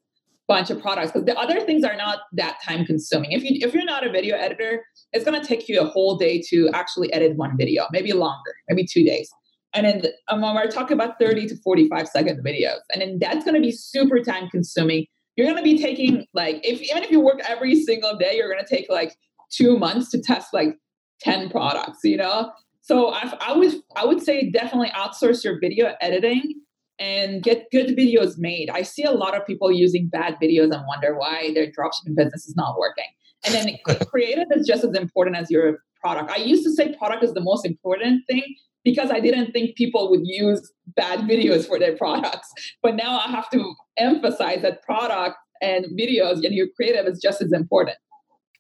[0.51, 3.31] bunch of products because the other things are not that time consuming.
[3.31, 6.17] If you if you're not a video editor it's going to take you a whole
[6.17, 9.31] day to actually edit one video maybe longer maybe two days.
[9.73, 13.55] And then um, we're talking about 30 to 45 second videos and then that's going
[13.55, 15.07] to be super time consuming.
[15.37, 18.53] You're going to be taking like if even if you work every single day you're
[18.53, 19.15] going to take like
[19.53, 20.75] two months to test like
[21.21, 22.51] 10 products you know?
[22.83, 26.55] So I, I would I would say definitely outsource your video editing
[27.01, 28.69] and get good videos made.
[28.71, 32.47] I see a lot of people using bad videos and wonder why their dropshipping business
[32.47, 33.07] is not working.
[33.45, 36.31] And then creative is just as important as your product.
[36.31, 38.45] I used to say product is the most important thing
[38.85, 42.53] because I didn't think people would use bad videos for their products.
[42.83, 47.43] But now I have to emphasize that product and videos and your creative is just
[47.43, 47.97] as important.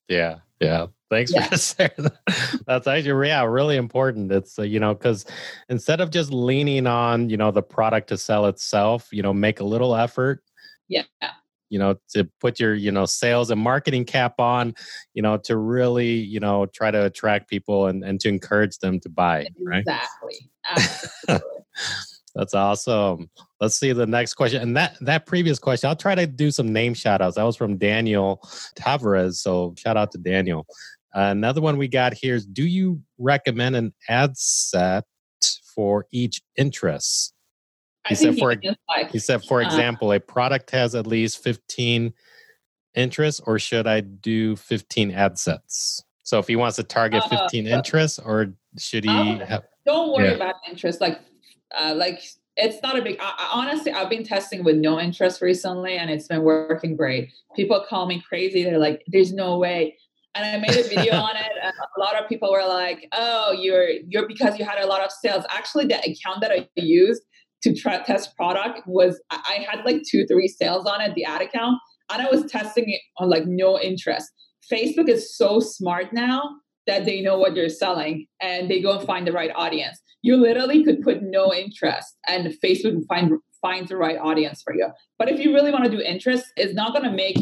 [0.08, 0.86] Yeah, yeah.
[1.08, 1.48] Thanks yeah.
[1.48, 2.60] for sharing that.
[2.66, 4.30] That's actually yeah, really important.
[4.30, 5.24] It's uh, you know because
[5.68, 9.60] instead of just leaning on you know the product to sell itself, you know, make
[9.60, 10.42] a little effort.
[10.88, 11.04] Yeah.
[11.68, 14.74] You know, to put your you know sales and marketing cap on,
[15.14, 19.00] you know, to really you know try to attract people and and to encourage them
[19.00, 19.46] to buy.
[19.64, 19.80] Right.
[19.80, 20.50] Exactly.
[22.34, 23.30] That's awesome.
[23.60, 24.62] Let's see the next question.
[24.62, 27.36] And that that previous question, I'll try to do some name shout outs.
[27.36, 28.40] That was from Daniel
[28.74, 29.34] Tavares.
[29.34, 30.66] So shout out to Daniel.
[31.14, 35.04] Uh, another one we got here is Do you recommend an ad set
[35.74, 37.34] for each interest?
[38.08, 38.54] He said, for,
[38.88, 42.14] like, he said, for uh, example, a product has at least 15
[42.94, 46.02] interests, or should I do 15 ad sets?
[46.22, 49.64] So if he wants to target uh, 15 uh, interests, or should he oh, have,
[49.84, 50.34] Don't worry yeah.
[50.34, 51.00] about interest.
[51.00, 51.20] Like,
[51.78, 52.22] uh, like
[52.60, 56.10] it's not a big I, I, honestly i've been testing with no interest recently and
[56.10, 59.96] it's been working great people call me crazy they're like there's no way
[60.34, 61.50] and I made a video on it.
[61.62, 65.02] And a lot of people were like, "Oh, you're you're because you had a lot
[65.02, 67.22] of sales." Actually, the account that I used
[67.62, 71.42] to try, test product was I had like two, three sales on it, the ad
[71.42, 71.78] account,
[72.10, 74.30] and I was testing it on like no interest.
[74.72, 76.42] Facebook is so smart now
[76.86, 80.00] that they know what you're selling and they go and find the right audience.
[80.22, 84.88] You literally could put no interest, and Facebook find finds the right audience for you.
[85.18, 87.36] But if you really want to do interest, it's not going to make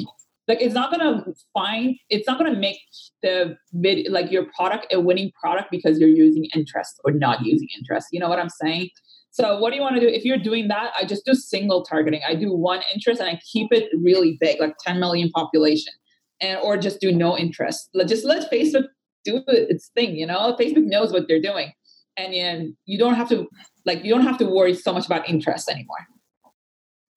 [0.48, 2.78] like it's not gonna find it's not gonna make
[3.22, 7.68] the vid like your product a winning product because you're using interest or not using
[7.78, 8.08] interest.
[8.10, 8.88] You know what i'm saying?
[9.30, 10.08] So what do you want to do?
[10.08, 12.22] If you're doing that i just do single targeting.
[12.26, 15.92] I do one interest and i keep it really big like 10 million population
[16.40, 17.90] and or just do no interest.
[18.06, 18.86] Just let facebook
[19.24, 20.56] do its thing you know?
[20.58, 21.72] Facebook knows what they're doing
[22.18, 23.46] and, and you don't have to
[23.86, 26.06] like you don't have to worry so much about interest anymore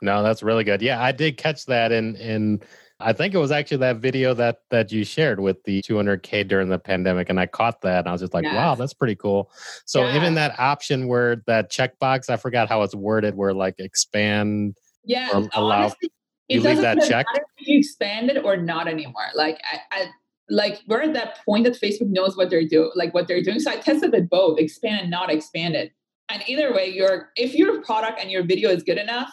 [0.02, 2.62] no that's really good yeah i did catch that in in
[3.04, 6.70] I think it was actually that video that that you shared with the 200k during
[6.70, 8.56] the pandemic, and I caught that, and I was just like, yes.
[8.56, 9.52] "Wow, that's pretty cool."
[9.86, 10.16] So yeah.
[10.16, 15.30] even that option where that checkbox, I forgot how it's worded, where like expand, yeah,
[15.54, 16.12] allow, honestly,
[16.48, 17.26] you leave that check.
[17.58, 20.06] If you expand it or not anymore, like I, I
[20.52, 23.60] like we're at that point that Facebook knows what they're doing, like what they're doing.
[23.60, 25.94] So I tested it both, expand and not expand it.
[26.30, 29.32] And either way, your if your product and your video is good enough,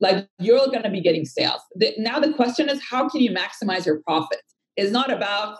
[0.00, 1.60] like you're going to be getting sales.
[1.76, 4.40] The, now the question is how can you maximize your profit?
[4.76, 5.58] It's not about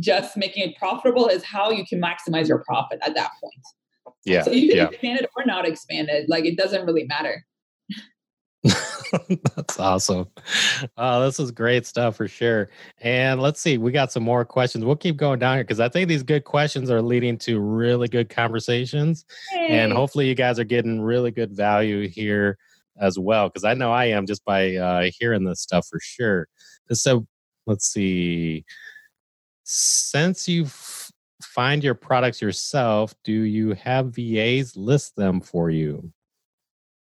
[0.00, 4.14] just making it profitable, is how you can maximize your profit at that point.
[4.24, 4.42] Yeah.
[4.42, 4.88] So you can yeah.
[4.88, 6.28] expand it or not expand it.
[6.28, 7.44] Like it doesn't really matter.
[9.56, 10.28] That's awesome.
[10.96, 12.68] Oh, this is great stuff for sure.
[13.00, 14.84] And let's see, we got some more questions.
[14.84, 18.08] We'll keep going down here because I think these good questions are leading to really
[18.08, 19.24] good conversations.
[19.50, 19.78] Hey.
[19.78, 22.58] And hopefully, you guys are getting really good value here
[23.00, 26.48] as well because I know I am just by uh, hearing this stuff for sure.
[26.92, 27.26] So
[27.66, 28.64] let's see.
[29.64, 30.66] Since you
[31.42, 36.12] find your products yourself, do you have VAs list them for you?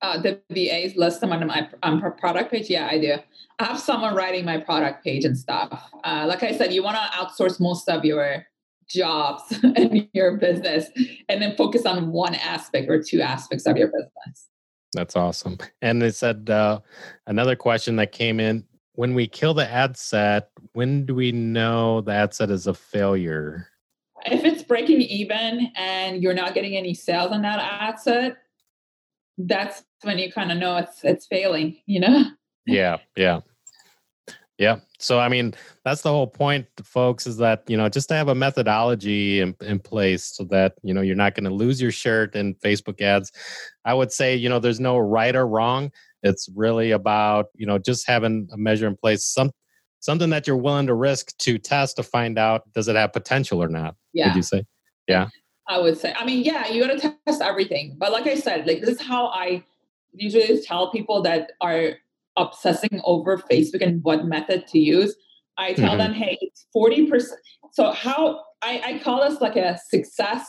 [0.01, 2.69] Uh, the VAs list them on my um, product page?
[2.69, 3.17] Yeah, I do.
[3.59, 5.89] I have someone writing my product page and stuff.
[6.03, 8.45] Uh, like I said, you want to outsource most of your
[8.89, 10.87] jobs and your business
[11.29, 14.47] and then focus on one aspect or two aspects of your business.
[14.93, 15.57] That's awesome.
[15.81, 16.79] And they said uh,
[17.25, 22.01] another question that came in when we kill the ad set, when do we know
[22.01, 23.67] the ad set is a failure?
[24.25, 28.37] If it's breaking even and you're not getting any sales on that ad set,
[29.37, 32.25] that's when you kind of know it's it's failing, you know?
[32.67, 33.39] Yeah, yeah.
[34.59, 34.81] Yeah.
[34.99, 38.27] So I mean, that's the whole point, folks, is that you know just to have
[38.27, 41.91] a methodology in, in place so that you know you're not going to lose your
[41.91, 43.31] shirt in Facebook ads.
[43.83, 45.91] I would say you know there's no right or wrong.
[46.21, 49.49] It's really about you know just having a measure in place, some
[50.01, 53.63] something that you're willing to risk to test to find out does it have potential
[53.63, 53.95] or not.
[54.13, 54.27] Yeah.
[54.27, 54.65] Would you say?
[55.07, 55.29] Yeah.
[55.67, 56.13] I would say.
[56.17, 57.95] I mean, yeah, you got to test everything.
[57.97, 59.63] But like I said, like this is how I
[60.13, 61.93] usually tell people that are
[62.37, 65.15] obsessing over Facebook and what method to use.
[65.57, 65.97] I tell mm-hmm.
[65.97, 67.23] them, hey, it's 40%.
[67.71, 70.47] So how I, I call this like a success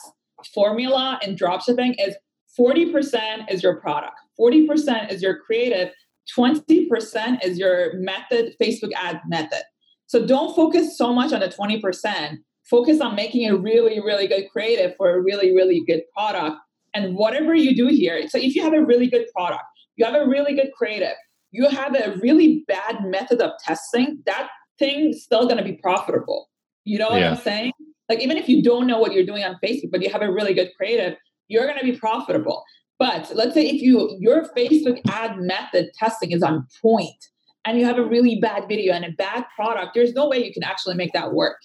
[0.54, 2.16] formula in dropshipping is
[2.58, 5.92] 40% is your product, 40% is your creative,
[6.36, 9.62] 20% is your method, Facebook ad method.
[10.06, 12.38] So don't focus so much on the 20%.
[12.72, 16.56] Focus on making a really, really good creative for a really, really good product.
[16.94, 19.64] And whatever you do here, so if you have a really good product,
[19.96, 21.16] you have a really good creative,
[21.50, 26.48] you have a really bad method of testing, that thing's still going to be profitable.
[26.84, 27.32] You know what yeah.
[27.32, 27.72] I'm saying?
[28.08, 30.32] Like, even if you don't know what you're doing on Facebook, but you have a
[30.32, 32.64] really good creative, you're going to be profitable.
[32.98, 37.22] But let's say if you your Facebook ad method testing is on point
[37.66, 40.54] and you have a really bad video and a bad product, there's no way you
[40.54, 41.58] can actually make that work.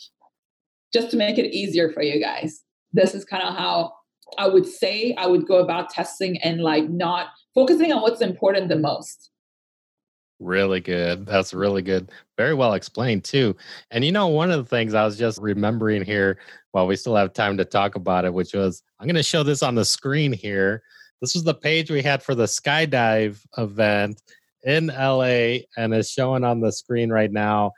[0.97, 2.63] Just to make it easier for you guys.
[2.91, 3.93] This is kind of how
[4.39, 8.67] I would say I would go about testing and like not focusing on what's important
[8.69, 9.29] the most.
[10.39, 11.27] Really good.
[11.27, 12.12] That's really good.
[12.36, 13.55] Very well explained, too.
[13.91, 16.39] And you know, one of the things I was just remembering here
[16.71, 19.43] while we still have time to talk about it, which was I'm going to show
[19.43, 20.81] this on the screen here.
[21.21, 24.19] This was the page we had for the skydive event
[24.63, 27.71] in LA, and it's showing on the screen right now.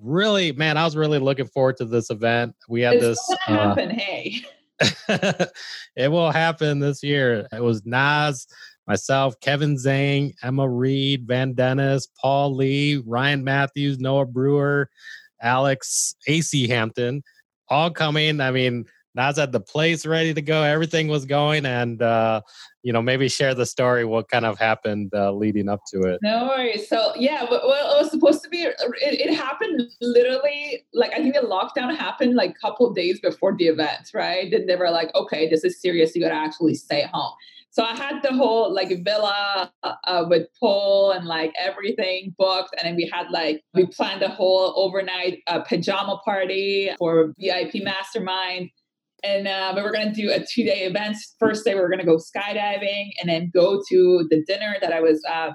[0.00, 2.54] Really, man, I was really looking forward to this event.
[2.68, 3.36] We had it's this.
[3.46, 4.42] Uh, happen, hey.
[5.96, 7.46] it will happen this year.
[7.52, 8.46] It was Nas
[8.86, 14.88] myself, Kevin Zhang, Emma Reed, Van Dennis, Paul Lee, Ryan Matthews, Noah Brewer,
[15.40, 17.22] Alex, AC Hampton,
[17.68, 18.40] all coming.
[18.40, 20.62] I mean, Nas had the place ready to go.
[20.62, 22.42] Everything was going, and uh,
[22.82, 24.04] you know, maybe share the story.
[24.04, 26.20] What kind of happened uh, leading up to it?
[26.22, 26.88] No worries.
[26.88, 28.62] So yeah, well, it was supposed to be.
[28.62, 33.56] It, it, happened literally like I think the lockdown happened like a couple days before
[33.56, 34.52] the event, right?
[34.52, 36.14] And they were like, okay, this is serious.
[36.14, 37.32] You got to actually stay home.
[37.72, 42.74] So I had the whole like villa uh, with pool and like everything booked.
[42.78, 47.76] And then we had like, we planned a whole overnight uh, pajama party for VIP
[47.76, 48.70] mastermind.
[49.22, 51.16] And uh, we were going to do a two day event.
[51.38, 55.00] First day, we're going to go skydiving and then go to the dinner that I
[55.00, 55.50] was, uh,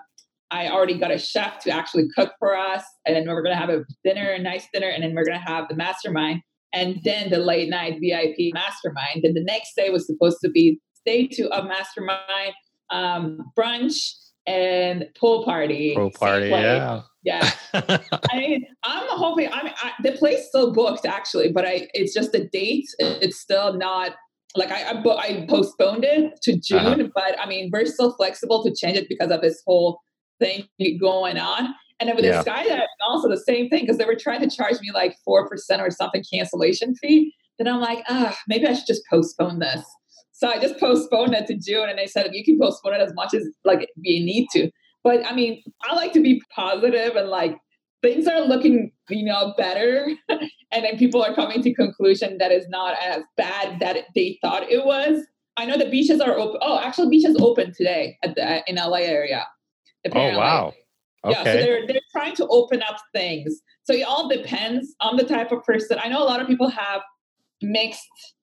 [0.52, 2.84] I already got a chef to actually cook for us.
[3.06, 4.90] And then we're going to have a dinner, a nice dinner.
[4.90, 6.42] And then we're going to have the mastermind
[6.74, 9.24] and then the late night VIP mastermind.
[9.24, 12.54] And the next day was supposed to be day two of Mastermind,
[12.90, 14.12] um, brunch
[14.48, 15.96] and pool party.
[15.96, 17.02] Pool party, yeah.
[17.24, 17.52] Yeah.
[17.74, 22.14] I mean, I'm hoping, I mean, I, the place still booked actually, but I, it's
[22.14, 22.86] just the date.
[23.00, 24.12] It's still not
[24.56, 27.10] like I, I, I postponed it to June, uh-huh.
[27.14, 30.00] but I mean, we're still flexible to change it because of this whole
[30.40, 30.68] thing
[31.00, 31.74] going on.
[32.00, 32.44] And then with yeah.
[32.44, 35.48] the skydiving, also the same thing because they were trying to charge me like four
[35.48, 37.34] percent or something cancellation fee.
[37.58, 39.86] Then I'm like, ah, maybe I should just postpone this.
[40.38, 43.14] So I just postponed it to June and they said, you can postpone it as
[43.14, 44.70] much as like you need to.
[45.02, 47.58] But I mean, I like to be positive and like
[48.02, 50.10] things are looking, you know, better.
[50.30, 54.70] and then people are coming to conclusion that is not as bad that they thought
[54.70, 55.22] it was.
[55.56, 56.60] I know the beaches are open.
[56.62, 59.48] Oh, actually beaches open today at the in LA area.
[60.06, 60.42] Oh, apparently.
[60.42, 60.74] Oh wow.
[61.24, 61.34] Okay.
[61.34, 63.62] Yeah, so they're they're trying to open up things.
[63.86, 65.98] So it all depends on the type of person.
[66.04, 67.02] I know a lot of people have
[67.62, 68.35] mixed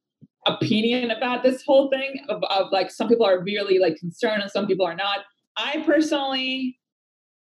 [0.46, 4.50] opinion about this whole thing of, of like some people are really like concerned and
[4.50, 5.20] some people are not.
[5.56, 6.78] I personally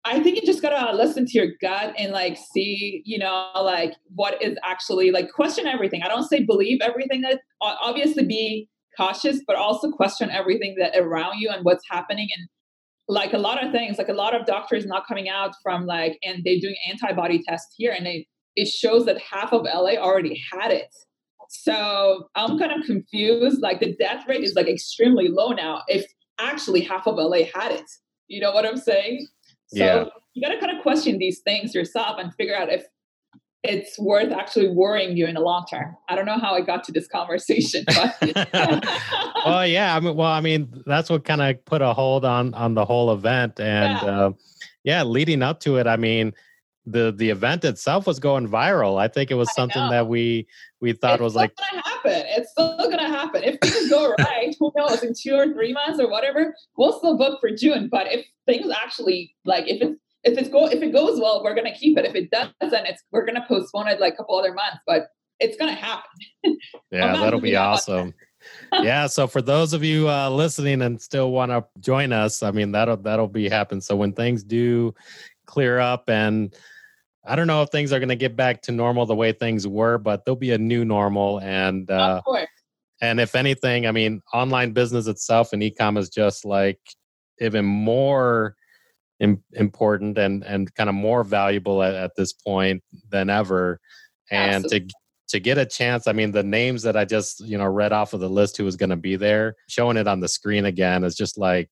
[0.06, 3.94] i think you just gotta listen to your gut and like see you know like
[4.16, 6.02] what is actually like question everything.
[6.02, 11.40] I don't say believe everything that obviously be cautious but also question everything that around
[11.40, 12.28] you and what's happening.
[12.36, 12.48] And
[13.08, 16.18] like a lot of things like a lot of doctors not coming out from like
[16.24, 20.42] and they're doing antibody tests here and they it shows that half of la already
[20.52, 20.94] had it
[21.50, 23.62] so I'm kind of confused.
[23.62, 25.84] Like the death rate is like extremely low now.
[25.88, 26.06] If
[26.40, 27.90] actually half of LA had it.
[28.28, 29.28] You know what I'm saying?
[29.68, 30.06] So Yeah.
[30.34, 32.86] you got to kind of question these things yourself and figure out if
[33.64, 35.96] it's worth actually worrying you in the long term.
[36.10, 38.16] I don't know how I got to this conversation, but
[39.46, 39.96] well, yeah.
[39.96, 42.86] I mean, well, I mean, that's what kind of put a hold on on the
[42.86, 44.20] whole event, and Yeah.
[44.26, 44.32] uh,
[44.84, 46.34] yeah, leading up to it, I mean,
[46.88, 48.98] the the event itself was going viral.
[48.98, 50.48] I think it was something that we
[50.80, 52.24] we thought it's was like, gonna happen.
[52.28, 53.44] It's still gonna happen.
[53.44, 55.04] If things go right, who knows?
[55.04, 57.90] In two or three months or whatever, we'll still book for June.
[57.92, 61.56] But if things actually like if it's if it's go if it goes well, we're
[61.56, 62.06] gonna keep it.
[62.06, 64.80] If it doesn't, it's we're gonna postpone it like a couple other months.
[64.88, 65.08] But
[65.42, 66.10] it's gonna happen.
[66.90, 68.14] yeah, that'll be giving up on awesome.
[68.82, 72.52] yeah, so for those of you uh, listening and still want to join us, I
[72.52, 73.82] mean that'll that'll be happen.
[73.82, 74.96] So when things do
[75.48, 76.56] clear up and
[77.28, 79.68] I don't know if things are going to get back to normal the way things
[79.68, 81.40] were, but there'll be a new normal.
[81.42, 82.48] And uh, of course.
[83.02, 86.80] and if anything, I mean, online business itself and e-com is just like
[87.40, 88.56] even more
[89.20, 93.80] Im- important and and kind of more valuable at, at this point than ever.
[94.30, 94.88] And to
[95.30, 98.14] to get a chance, I mean, the names that I just you know read off
[98.14, 101.04] of the list who was going to be there, showing it on the screen again
[101.04, 101.70] is just like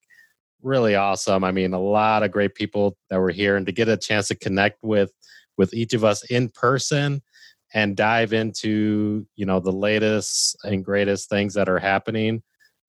[0.64, 1.44] really awesome.
[1.44, 4.28] I mean, a lot of great people that were here, and to get a chance
[4.30, 5.12] to connect with
[5.58, 7.22] with each of us in person
[7.74, 12.42] and dive into you know the latest and greatest things that are happening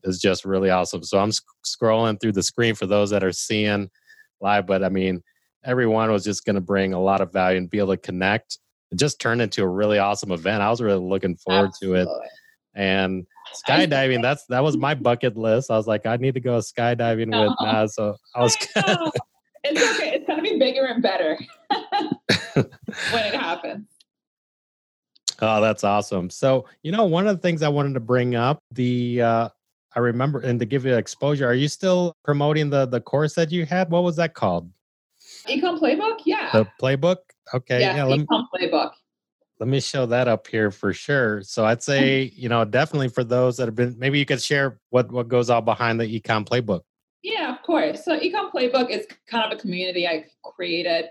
[0.05, 1.03] is just really awesome.
[1.03, 3.91] So I'm sc- scrolling through the screen for those that are seeing
[4.41, 5.23] live, but I mean,
[5.65, 8.59] everyone was just going to bring a lot of value and be able to connect.
[8.93, 10.63] It just turned into a really awesome event.
[10.63, 12.09] I was really looking forward to it.
[12.77, 13.27] And
[13.69, 15.71] skydiving, that's that was my bucket list.
[15.71, 17.65] I was like, I need to go skydiving with Oh.
[17.65, 17.95] Naz.
[17.95, 19.11] So I was I
[19.65, 20.15] it's okay.
[20.15, 21.39] It's gonna be bigger and better
[22.57, 23.87] when it happens.
[25.41, 26.31] Oh, that's awesome.
[26.31, 29.49] So, you know, one of the things I wanted to bring up, the uh
[29.95, 33.51] I remember and to give you exposure, are you still promoting the the course that
[33.53, 33.91] you had?
[33.91, 34.71] What was that called?
[35.49, 36.51] Econ playbook, yeah.
[36.53, 37.17] The playbook?
[37.55, 37.81] Okay.
[37.81, 38.93] yeah, Yeah, let, me- econ playbook.
[39.61, 41.43] let me show that up here for sure.
[41.43, 44.81] So I'd say, you know, definitely for those that have been maybe you could share
[44.91, 46.81] what what goes all behind the econ playbook.
[47.23, 48.05] Yeah, of course.
[48.05, 51.07] So Econ Playbook is kind of a community I created.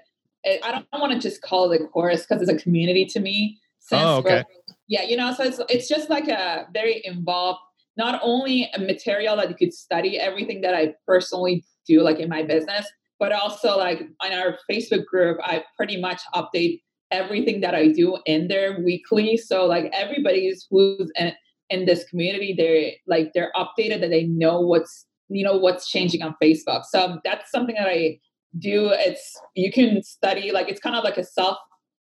[0.46, 3.20] It, I don't want to just call it a course because it's a community to
[3.20, 3.60] me.
[3.80, 4.44] Since Oh, okay.
[4.88, 7.60] Yeah, you know, so it's it's just like a very involved,
[7.98, 12.30] not only a material that you could study everything that I personally do, like in
[12.30, 12.88] my business,
[13.20, 16.82] but also like on our Facebook group, I pretty much update
[17.12, 19.38] everything that I do in there weekly.
[19.38, 21.34] So like everybody's who's in,
[21.70, 26.22] in this community, they're like they're updated that they know what's you know what's changing
[26.22, 26.84] on Facebook.
[26.86, 28.20] So that's something that I
[28.60, 28.90] do.
[28.92, 31.58] It's you can study like it's kind of like a self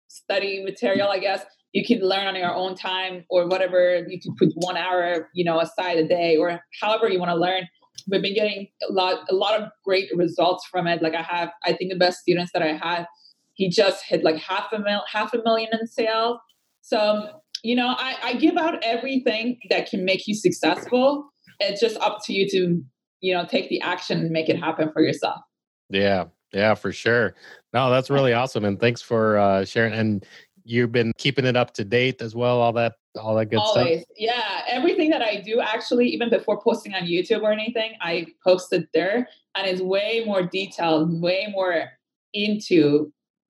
[0.09, 1.45] study material, I guess.
[1.73, 4.05] You can learn on your own time or whatever.
[4.09, 7.37] You can put one hour, you know, aside a day or however you want to
[7.37, 7.69] learn.
[8.09, 11.03] We've been getting a lot, a lot of great results from it.
[11.03, 13.07] Like I have, I think the best students that I had,
[13.55, 16.39] he just hit like half a mil, half a million in sales.
[16.83, 17.29] So um,
[17.65, 21.31] you know, I, I give out everything that can make you successful.
[21.59, 22.85] It's just up to you to,
[23.21, 25.41] you know, take the action and make it happen for yourself.
[25.89, 26.25] Yeah,
[26.55, 27.35] yeah, for sure.
[27.73, 28.65] No, that's really awesome.
[28.65, 29.93] And thanks for uh sharing.
[29.93, 30.25] And
[30.65, 33.89] you've been keeping it up to date as well, all that all that good stuff.
[34.17, 34.63] Yeah.
[34.69, 38.89] Everything that I do, actually, even before posting on YouTube or anything, I post it
[38.95, 39.29] there.
[39.55, 41.91] And it's way more detailed, way more
[42.33, 43.13] into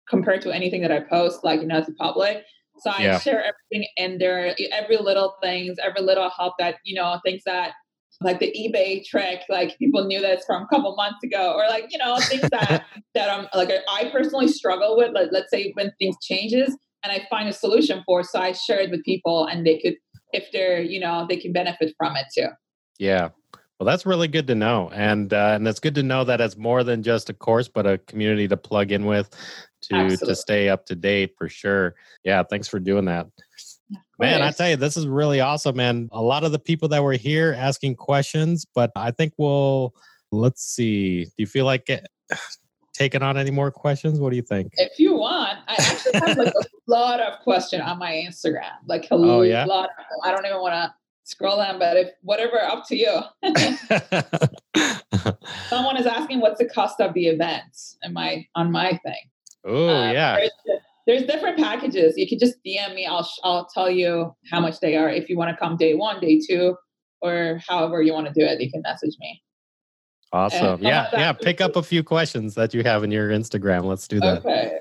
[0.07, 2.45] compared to anything that I post, like, you know, to public.
[2.79, 3.19] So I Yeah.
[3.19, 7.73] share everything in there, every little things, every little help that, you know, things that
[8.21, 11.87] like the eBay trick, like people knew this from a couple months ago, or like,
[11.89, 15.13] you know, things that that I'm like I personally struggle with.
[15.13, 18.81] Like let's say when things changes and I find a solution for, so I share
[18.81, 19.95] it with people and they could
[20.33, 22.49] if they're, you know, they can benefit from it too.
[22.99, 23.29] Yeah.
[23.79, 26.57] Well, that's really good to know, and uh, and it's good to know that it's
[26.57, 29.29] more than just a course, but a community to plug in with,
[29.83, 30.27] to Absolutely.
[30.27, 31.95] to stay up to date for sure.
[32.25, 33.27] Yeah, thanks for doing that,
[34.19, 34.41] man.
[34.41, 37.13] I tell you, this is really awesome, and a lot of the people that were
[37.13, 39.93] here asking questions, but I think we'll
[40.31, 41.25] let's see.
[41.25, 42.07] Do you feel like it,
[42.93, 44.19] taking on any more questions?
[44.19, 44.73] What do you think?
[44.77, 48.71] If you want, I actually have like a lot of question on my Instagram.
[48.85, 49.65] Like a Oh, yeah?
[49.65, 50.93] lot of I don't even want to
[51.23, 53.19] scroll down, but if whatever, up to you.
[55.69, 57.63] Someone is asking what's the cost of the event
[58.03, 59.15] in my on my thing.
[59.65, 60.47] oh Um, yeah,
[61.09, 62.13] There's, different packages.
[62.17, 63.07] You can just DM me.
[63.07, 65.09] I'll sh- I'll tell you how much they are.
[65.09, 66.75] If you want to come day one, day two,
[67.21, 69.41] or however you want to do it, you can message me.
[70.31, 70.77] awesome.
[70.77, 71.33] some Yeah, yeah.
[71.33, 73.85] Pick up a few questions that you have in your Instagram.
[73.85, 74.45] Let's do that.
[74.45, 74.71] Okay.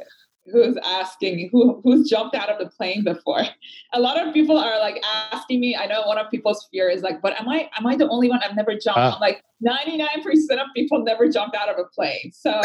[0.53, 3.43] Who's asking who who's jumped out of the plane before.
[3.93, 5.77] A lot of people are like asking me.
[5.77, 8.29] I know one of people's fear is like, but am I am I the only
[8.29, 8.41] one?
[8.43, 8.99] I've never jumped.
[8.99, 12.31] I'm like, 99% of people never jumped out of a plane.
[12.33, 12.61] So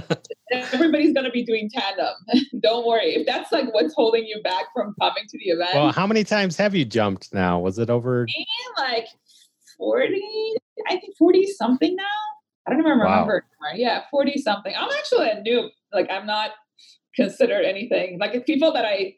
[0.52, 2.14] everybody's gonna be doing tandem.
[2.60, 3.14] Don't worry.
[3.14, 5.70] If that's like what's holding you back from coming to the event.
[5.74, 7.58] Well, how many times have you jumped now?
[7.60, 8.26] Was it over
[8.78, 9.06] like
[9.78, 10.20] 40?
[10.88, 12.04] I think 40 something now.
[12.66, 13.44] I don't even remember.
[13.60, 13.72] Wow.
[13.74, 14.74] Yeah, 40 something.
[14.76, 15.70] I'm actually a noob.
[15.92, 16.50] Like I'm not
[17.16, 18.18] considered anything.
[18.18, 19.14] Like if people that I,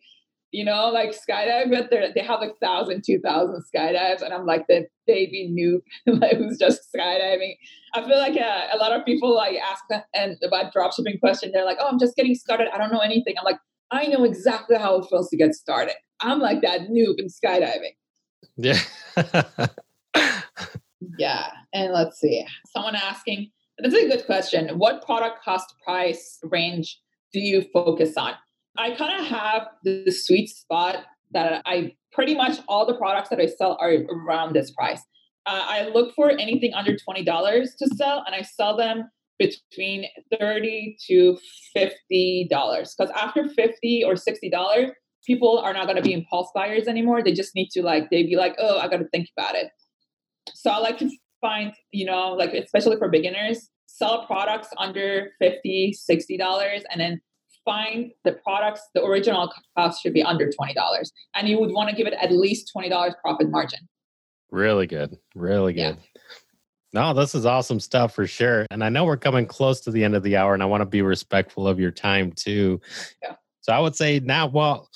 [0.52, 4.66] you know, like skydive with, they have like thousand, two thousand skydives, and I'm like
[4.68, 5.80] the baby noob
[6.20, 7.56] like who's just skydiving.
[7.94, 9.84] I feel like uh, a lot of people like ask
[10.14, 11.50] and about dropshipping question.
[11.52, 12.68] They're like, "Oh, I'm just getting started.
[12.72, 13.58] I don't know anything." I'm like,
[13.90, 15.94] I know exactly how it feels to get started.
[16.20, 17.94] I'm like that noob in skydiving.
[18.56, 18.80] Yeah.
[21.18, 21.50] yeah.
[21.72, 22.44] And let's see.
[22.66, 24.78] Someone asking, that's a good question.
[24.78, 27.00] What product cost price range
[27.32, 28.34] do you focus on?
[28.78, 33.40] I kind of have the sweet spot that I pretty much all the products that
[33.40, 35.00] I sell are around this price.
[35.46, 37.24] Uh, I look for anything under $20
[37.78, 40.06] to sell and I sell them between
[40.38, 41.38] 30 to
[41.76, 44.90] $50 because after 50 or $60
[45.26, 48.28] people are not going to be impulse buyers anymore they just need to like they'd
[48.28, 49.68] be like oh i got to think about it
[50.54, 51.10] so i like to
[51.40, 57.20] find you know like especially for beginners sell products under 50 $60 and then
[57.64, 60.74] find the products the original cost should be under $20
[61.34, 63.80] and you would want to give it at least $20 profit margin.
[64.50, 65.96] Really good really good.
[65.96, 66.22] Yeah.
[66.92, 68.66] no this is awesome stuff for sure.
[68.70, 70.82] And i know we're coming close to the end of the hour and i want
[70.82, 72.80] to be respectful of your time too.
[73.22, 73.34] Yeah.
[73.62, 74.88] so i would say now well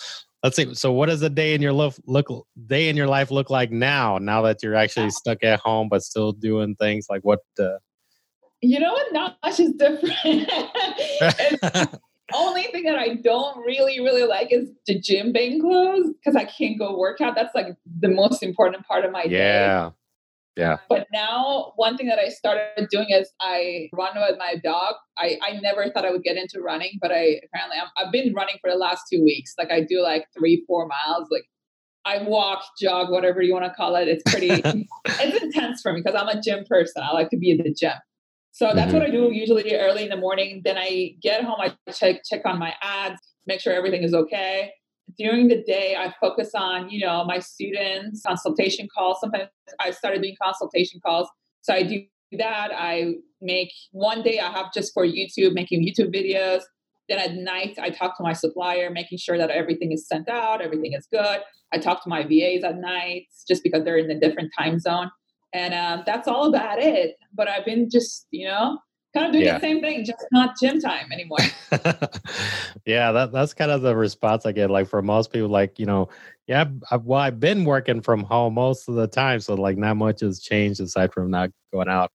[0.42, 2.28] let's see so what does a day in your life look
[2.66, 6.02] day in your life look like now now that you're actually stuck at home but
[6.02, 7.06] still doing things?
[7.10, 7.78] Like what uh,
[8.62, 9.12] you know what?
[9.12, 10.48] Not much is different.
[12.34, 16.44] only thing that I don't really, really like is the gym being closed because I
[16.44, 17.34] can't go work out.
[17.34, 19.28] That's like the most important part of my yeah.
[19.28, 19.36] day.
[19.38, 19.90] Yeah.
[20.56, 20.76] Yeah.
[20.88, 24.96] But now one thing that I started doing is I run with my dog.
[25.16, 28.34] I, I never thought I would get into running, but I apparently i have been
[28.34, 29.54] running for the last two weeks.
[29.56, 31.28] Like I do like three, four miles.
[31.30, 31.44] Like
[32.04, 34.08] I walk, jog, whatever you want to call it.
[34.08, 34.50] It's pretty,
[35.04, 37.02] it's intense for me because I'm a gym person.
[37.02, 37.92] I like to be in the gym.
[38.52, 38.98] So that's mm-hmm.
[38.98, 40.62] what I do usually early in the morning.
[40.64, 44.72] Then I get home, I check check on my ads, make sure everything is okay.
[45.18, 49.18] During the day, I focus on, you know, my students, consultation calls.
[49.20, 49.48] Sometimes
[49.80, 51.28] I started doing consultation calls.
[51.62, 52.02] So I do
[52.38, 52.70] that.
[52.72, 56.62] I make one day I have just for YouTube, making YouTube videos.
[57.08, 60.62] Then at night, I talk to my supplier, making sure that everything is sent out,
[60.62, 61.40] everything is good.
[61.72, 65.10] I talk to my VAs at night just because they're in a different time zone
[65.52, 67.16] and um, that's all about it.
[67.34, 68.78] But I've been just, you know,
[69.14, 69.54] kind of doing yeah.
[69.54, 71.38] the same thing, just not gym time anymore.
[72.86, 74.70] yeah, that that's kind of the response I get.
[74.70, 76.08] Like for most people, like you know,
[76.46, 79.96] yeah, I've, well, I've been working from home most of the time, so like not
[79.96, 82.12] much has changed aside from not going out.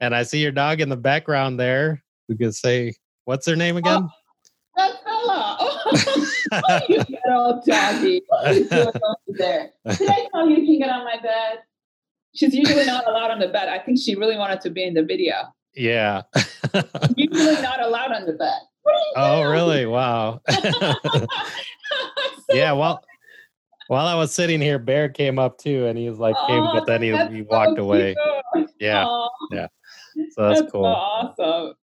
[0.00, 2.02] And I see your dog in the background there.
[2.28, 2.94] We could say,
[3.24, 4.08] what's her name again?
[4.76, 5.56] Oh, Bella.
[5.60, 8.22] Oh, oh you little doggy.
[8.26, 9.70] What are you doing over there?
[9.96, 11.58] Did I tell you you can get on my bed?
[12.34, 13.68] She's usually not allowed on the bed.
[13.68, 15.34] I think she really wanted to be in the video.
[15.74, 16.22] Yeah.
[17.16, 18.60] usually not allowed on the bed.
[19.16, 19.86] Oh, really?
[19.86, 20.40] Wow.
[22.50, 22.72] yeah.
[22.72, 23.02] Well,
[23.88, 26.72] while I was sitting here, Bear came up too, and he was like, came, oh,
[26.72, 28.16] but then he, he walked so away.
[28.78, 29.04] Yeah.
[29.06, 29.66] Oh, yeah.
[30.30, 30.84] So that's, that's cool.
[31.36, 31.74] So awesome.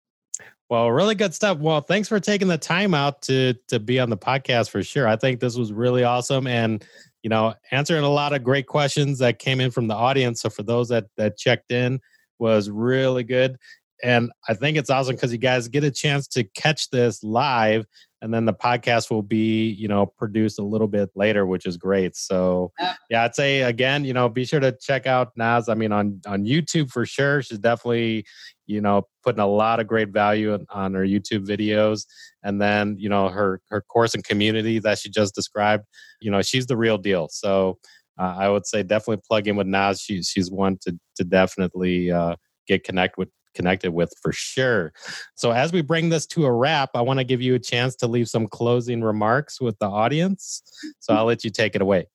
[0.70, 1.58] Well, really good stuff.
[1.58, 5.08] Well, thanks for taking the time out to to be on the podcast for sure.
[5.08, 6.86] I think this was really awesome and
[7.24, 10.42] you know, answering a lot of great questions that came in from the audience.
[10.42, 12.00] So for those that that checked in,
[12.38, 13.58] was really good.
[14.02, 17.86] And I think it's awesome because you guys get a chance to catch this live,
[18.22, 21.78] and then the podcast will be, you know, produced a little bit later, which is
[21.78, 22.16] great.
[22.16, 22.72] So,
[23.10, 26.22] yeah, I'd say again, you know, be sure to check out nas I mean, on
[26.26, 27.42] on YouTube for sure.
[27.42, 28.26] She's definitely,
[28.68, 32.06] you know, putting a lot of great value on, on her YouTube videos,
[32.44, 35.86] and then you know her her course and community that she just described.
[36.22, 37.28] You know, she's the real deal.
[37.32, 37.78] So.
[38.22, 42.12] Uh, I would say definitely plug in with nas She, she's one to to definitely
[42.12, 42.36] uh,
[42.68, 44.94] get connect with connected with for sure.
[45.36, 47.96] So, as we bring this to a wrap, I want to give you a chance
[47.98, 50.62] to leave some closing remarks with the audience.
[51.00, 52.08] So, I'll let you take it away.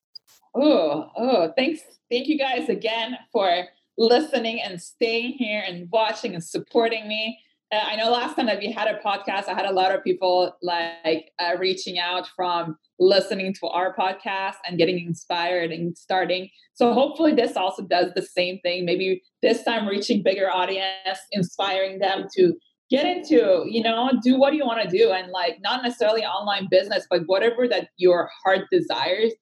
[0.55, 1.81] Oh, oh, thanks.
[2.09, 3.65] Thank you guys again for
[3.97, 7.39] listening and staying here and watching and supporting me.
[7.83, 10.55] I know last time that we had a podcast, I had a lot of people
[10.61, 16.49] like uh, reaching out from listening to our podcast and getting inspired and starting.
[16.73, 18.85] So hopefully this also does the same thing.
[18.85, 22.53] Maybe this time reaching bigger audience, inspiring them to
[22.89, 26.67] get into, you know, do what you want to do and like not necessarily online
[26.69, 29.33] business, but whatever that your heart desires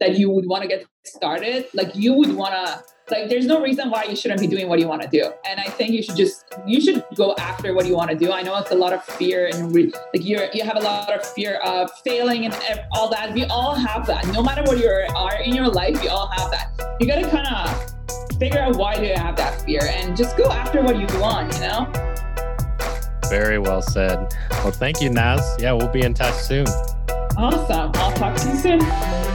[0.00, 3.60] that you would want to get started, like you would want to like there's no
[3.60, 5.30] reason why you shouldn't be doing what you want to do.
[5.48, 8.32] And i think you should just you should go after what you want to do.
[8.32, 11.12] I know it's a lot of fear and re, like you're you have a lot
[11.12, 12.54] of fear of failing and
[12.92, 13.32] all that.
[13.32, 14.26] We all have that.
[14.28, 16.96] No matter what you are in your life we all have that.
[17.00, 20.36] You got to kind of figure out why do you have that fear and just
[20.36, 21.92] go after what you want you know?
[23.28, 24.34] Very well said.
[24.50, 25.42] Well thank you naz.
[25.58, 26.66] Yeah we'll be in touch soon.
[27.36, 27.92] Awesome.
[27.94, 29.29] I'll talk to you soon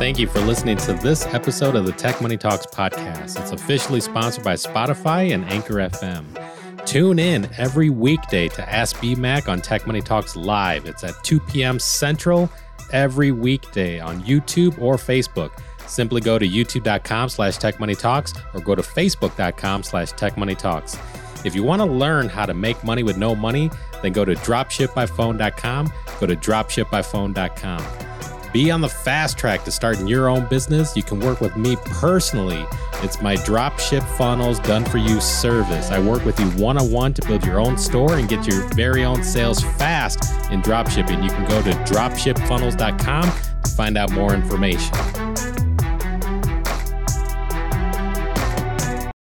[0.00, 3.38] Thank you for listening to this episode of the Tech Money Talks podcast.
[3.38, 6.86] It's officially sponsored by Spotify and Anchor FM.
[6.86, 10.86] Tune in every weekday to Ask BMAC on Tech Money Talks Live.
[10.86, 11.78] It's at 2 p.m.
[11.78, 12.50] Central
[12.94, 15.50] every weekday on YouTube or Facebook.
[15.86, 20.98] Simply go to youtube.com slash techmoneytalks or go to facebook.com slash techmoneytalks.
[21.44, 23.70] If you want to learn how to make money with no money,
[24.00, 25.92] then go to dropshipbyphone.com.
[26.18, 28.09] Go to dropshipbyphone.com.
[28.52, 30.96] Be on the fast track to starting your own business.
[30.96, 32.66] You can work with me personally.
[33.02, 35.90] It's my dropship funnels done for you service.
[35.90, 38.66] I work with you one on one to build your own store and get your
[38.74, 40.18] very own sales fast
[40.50, 41.22] in dropshipping.
[41.22, 43.24] You can go to dropshipfunnels.com
[43.62, 44.94] to find out more information.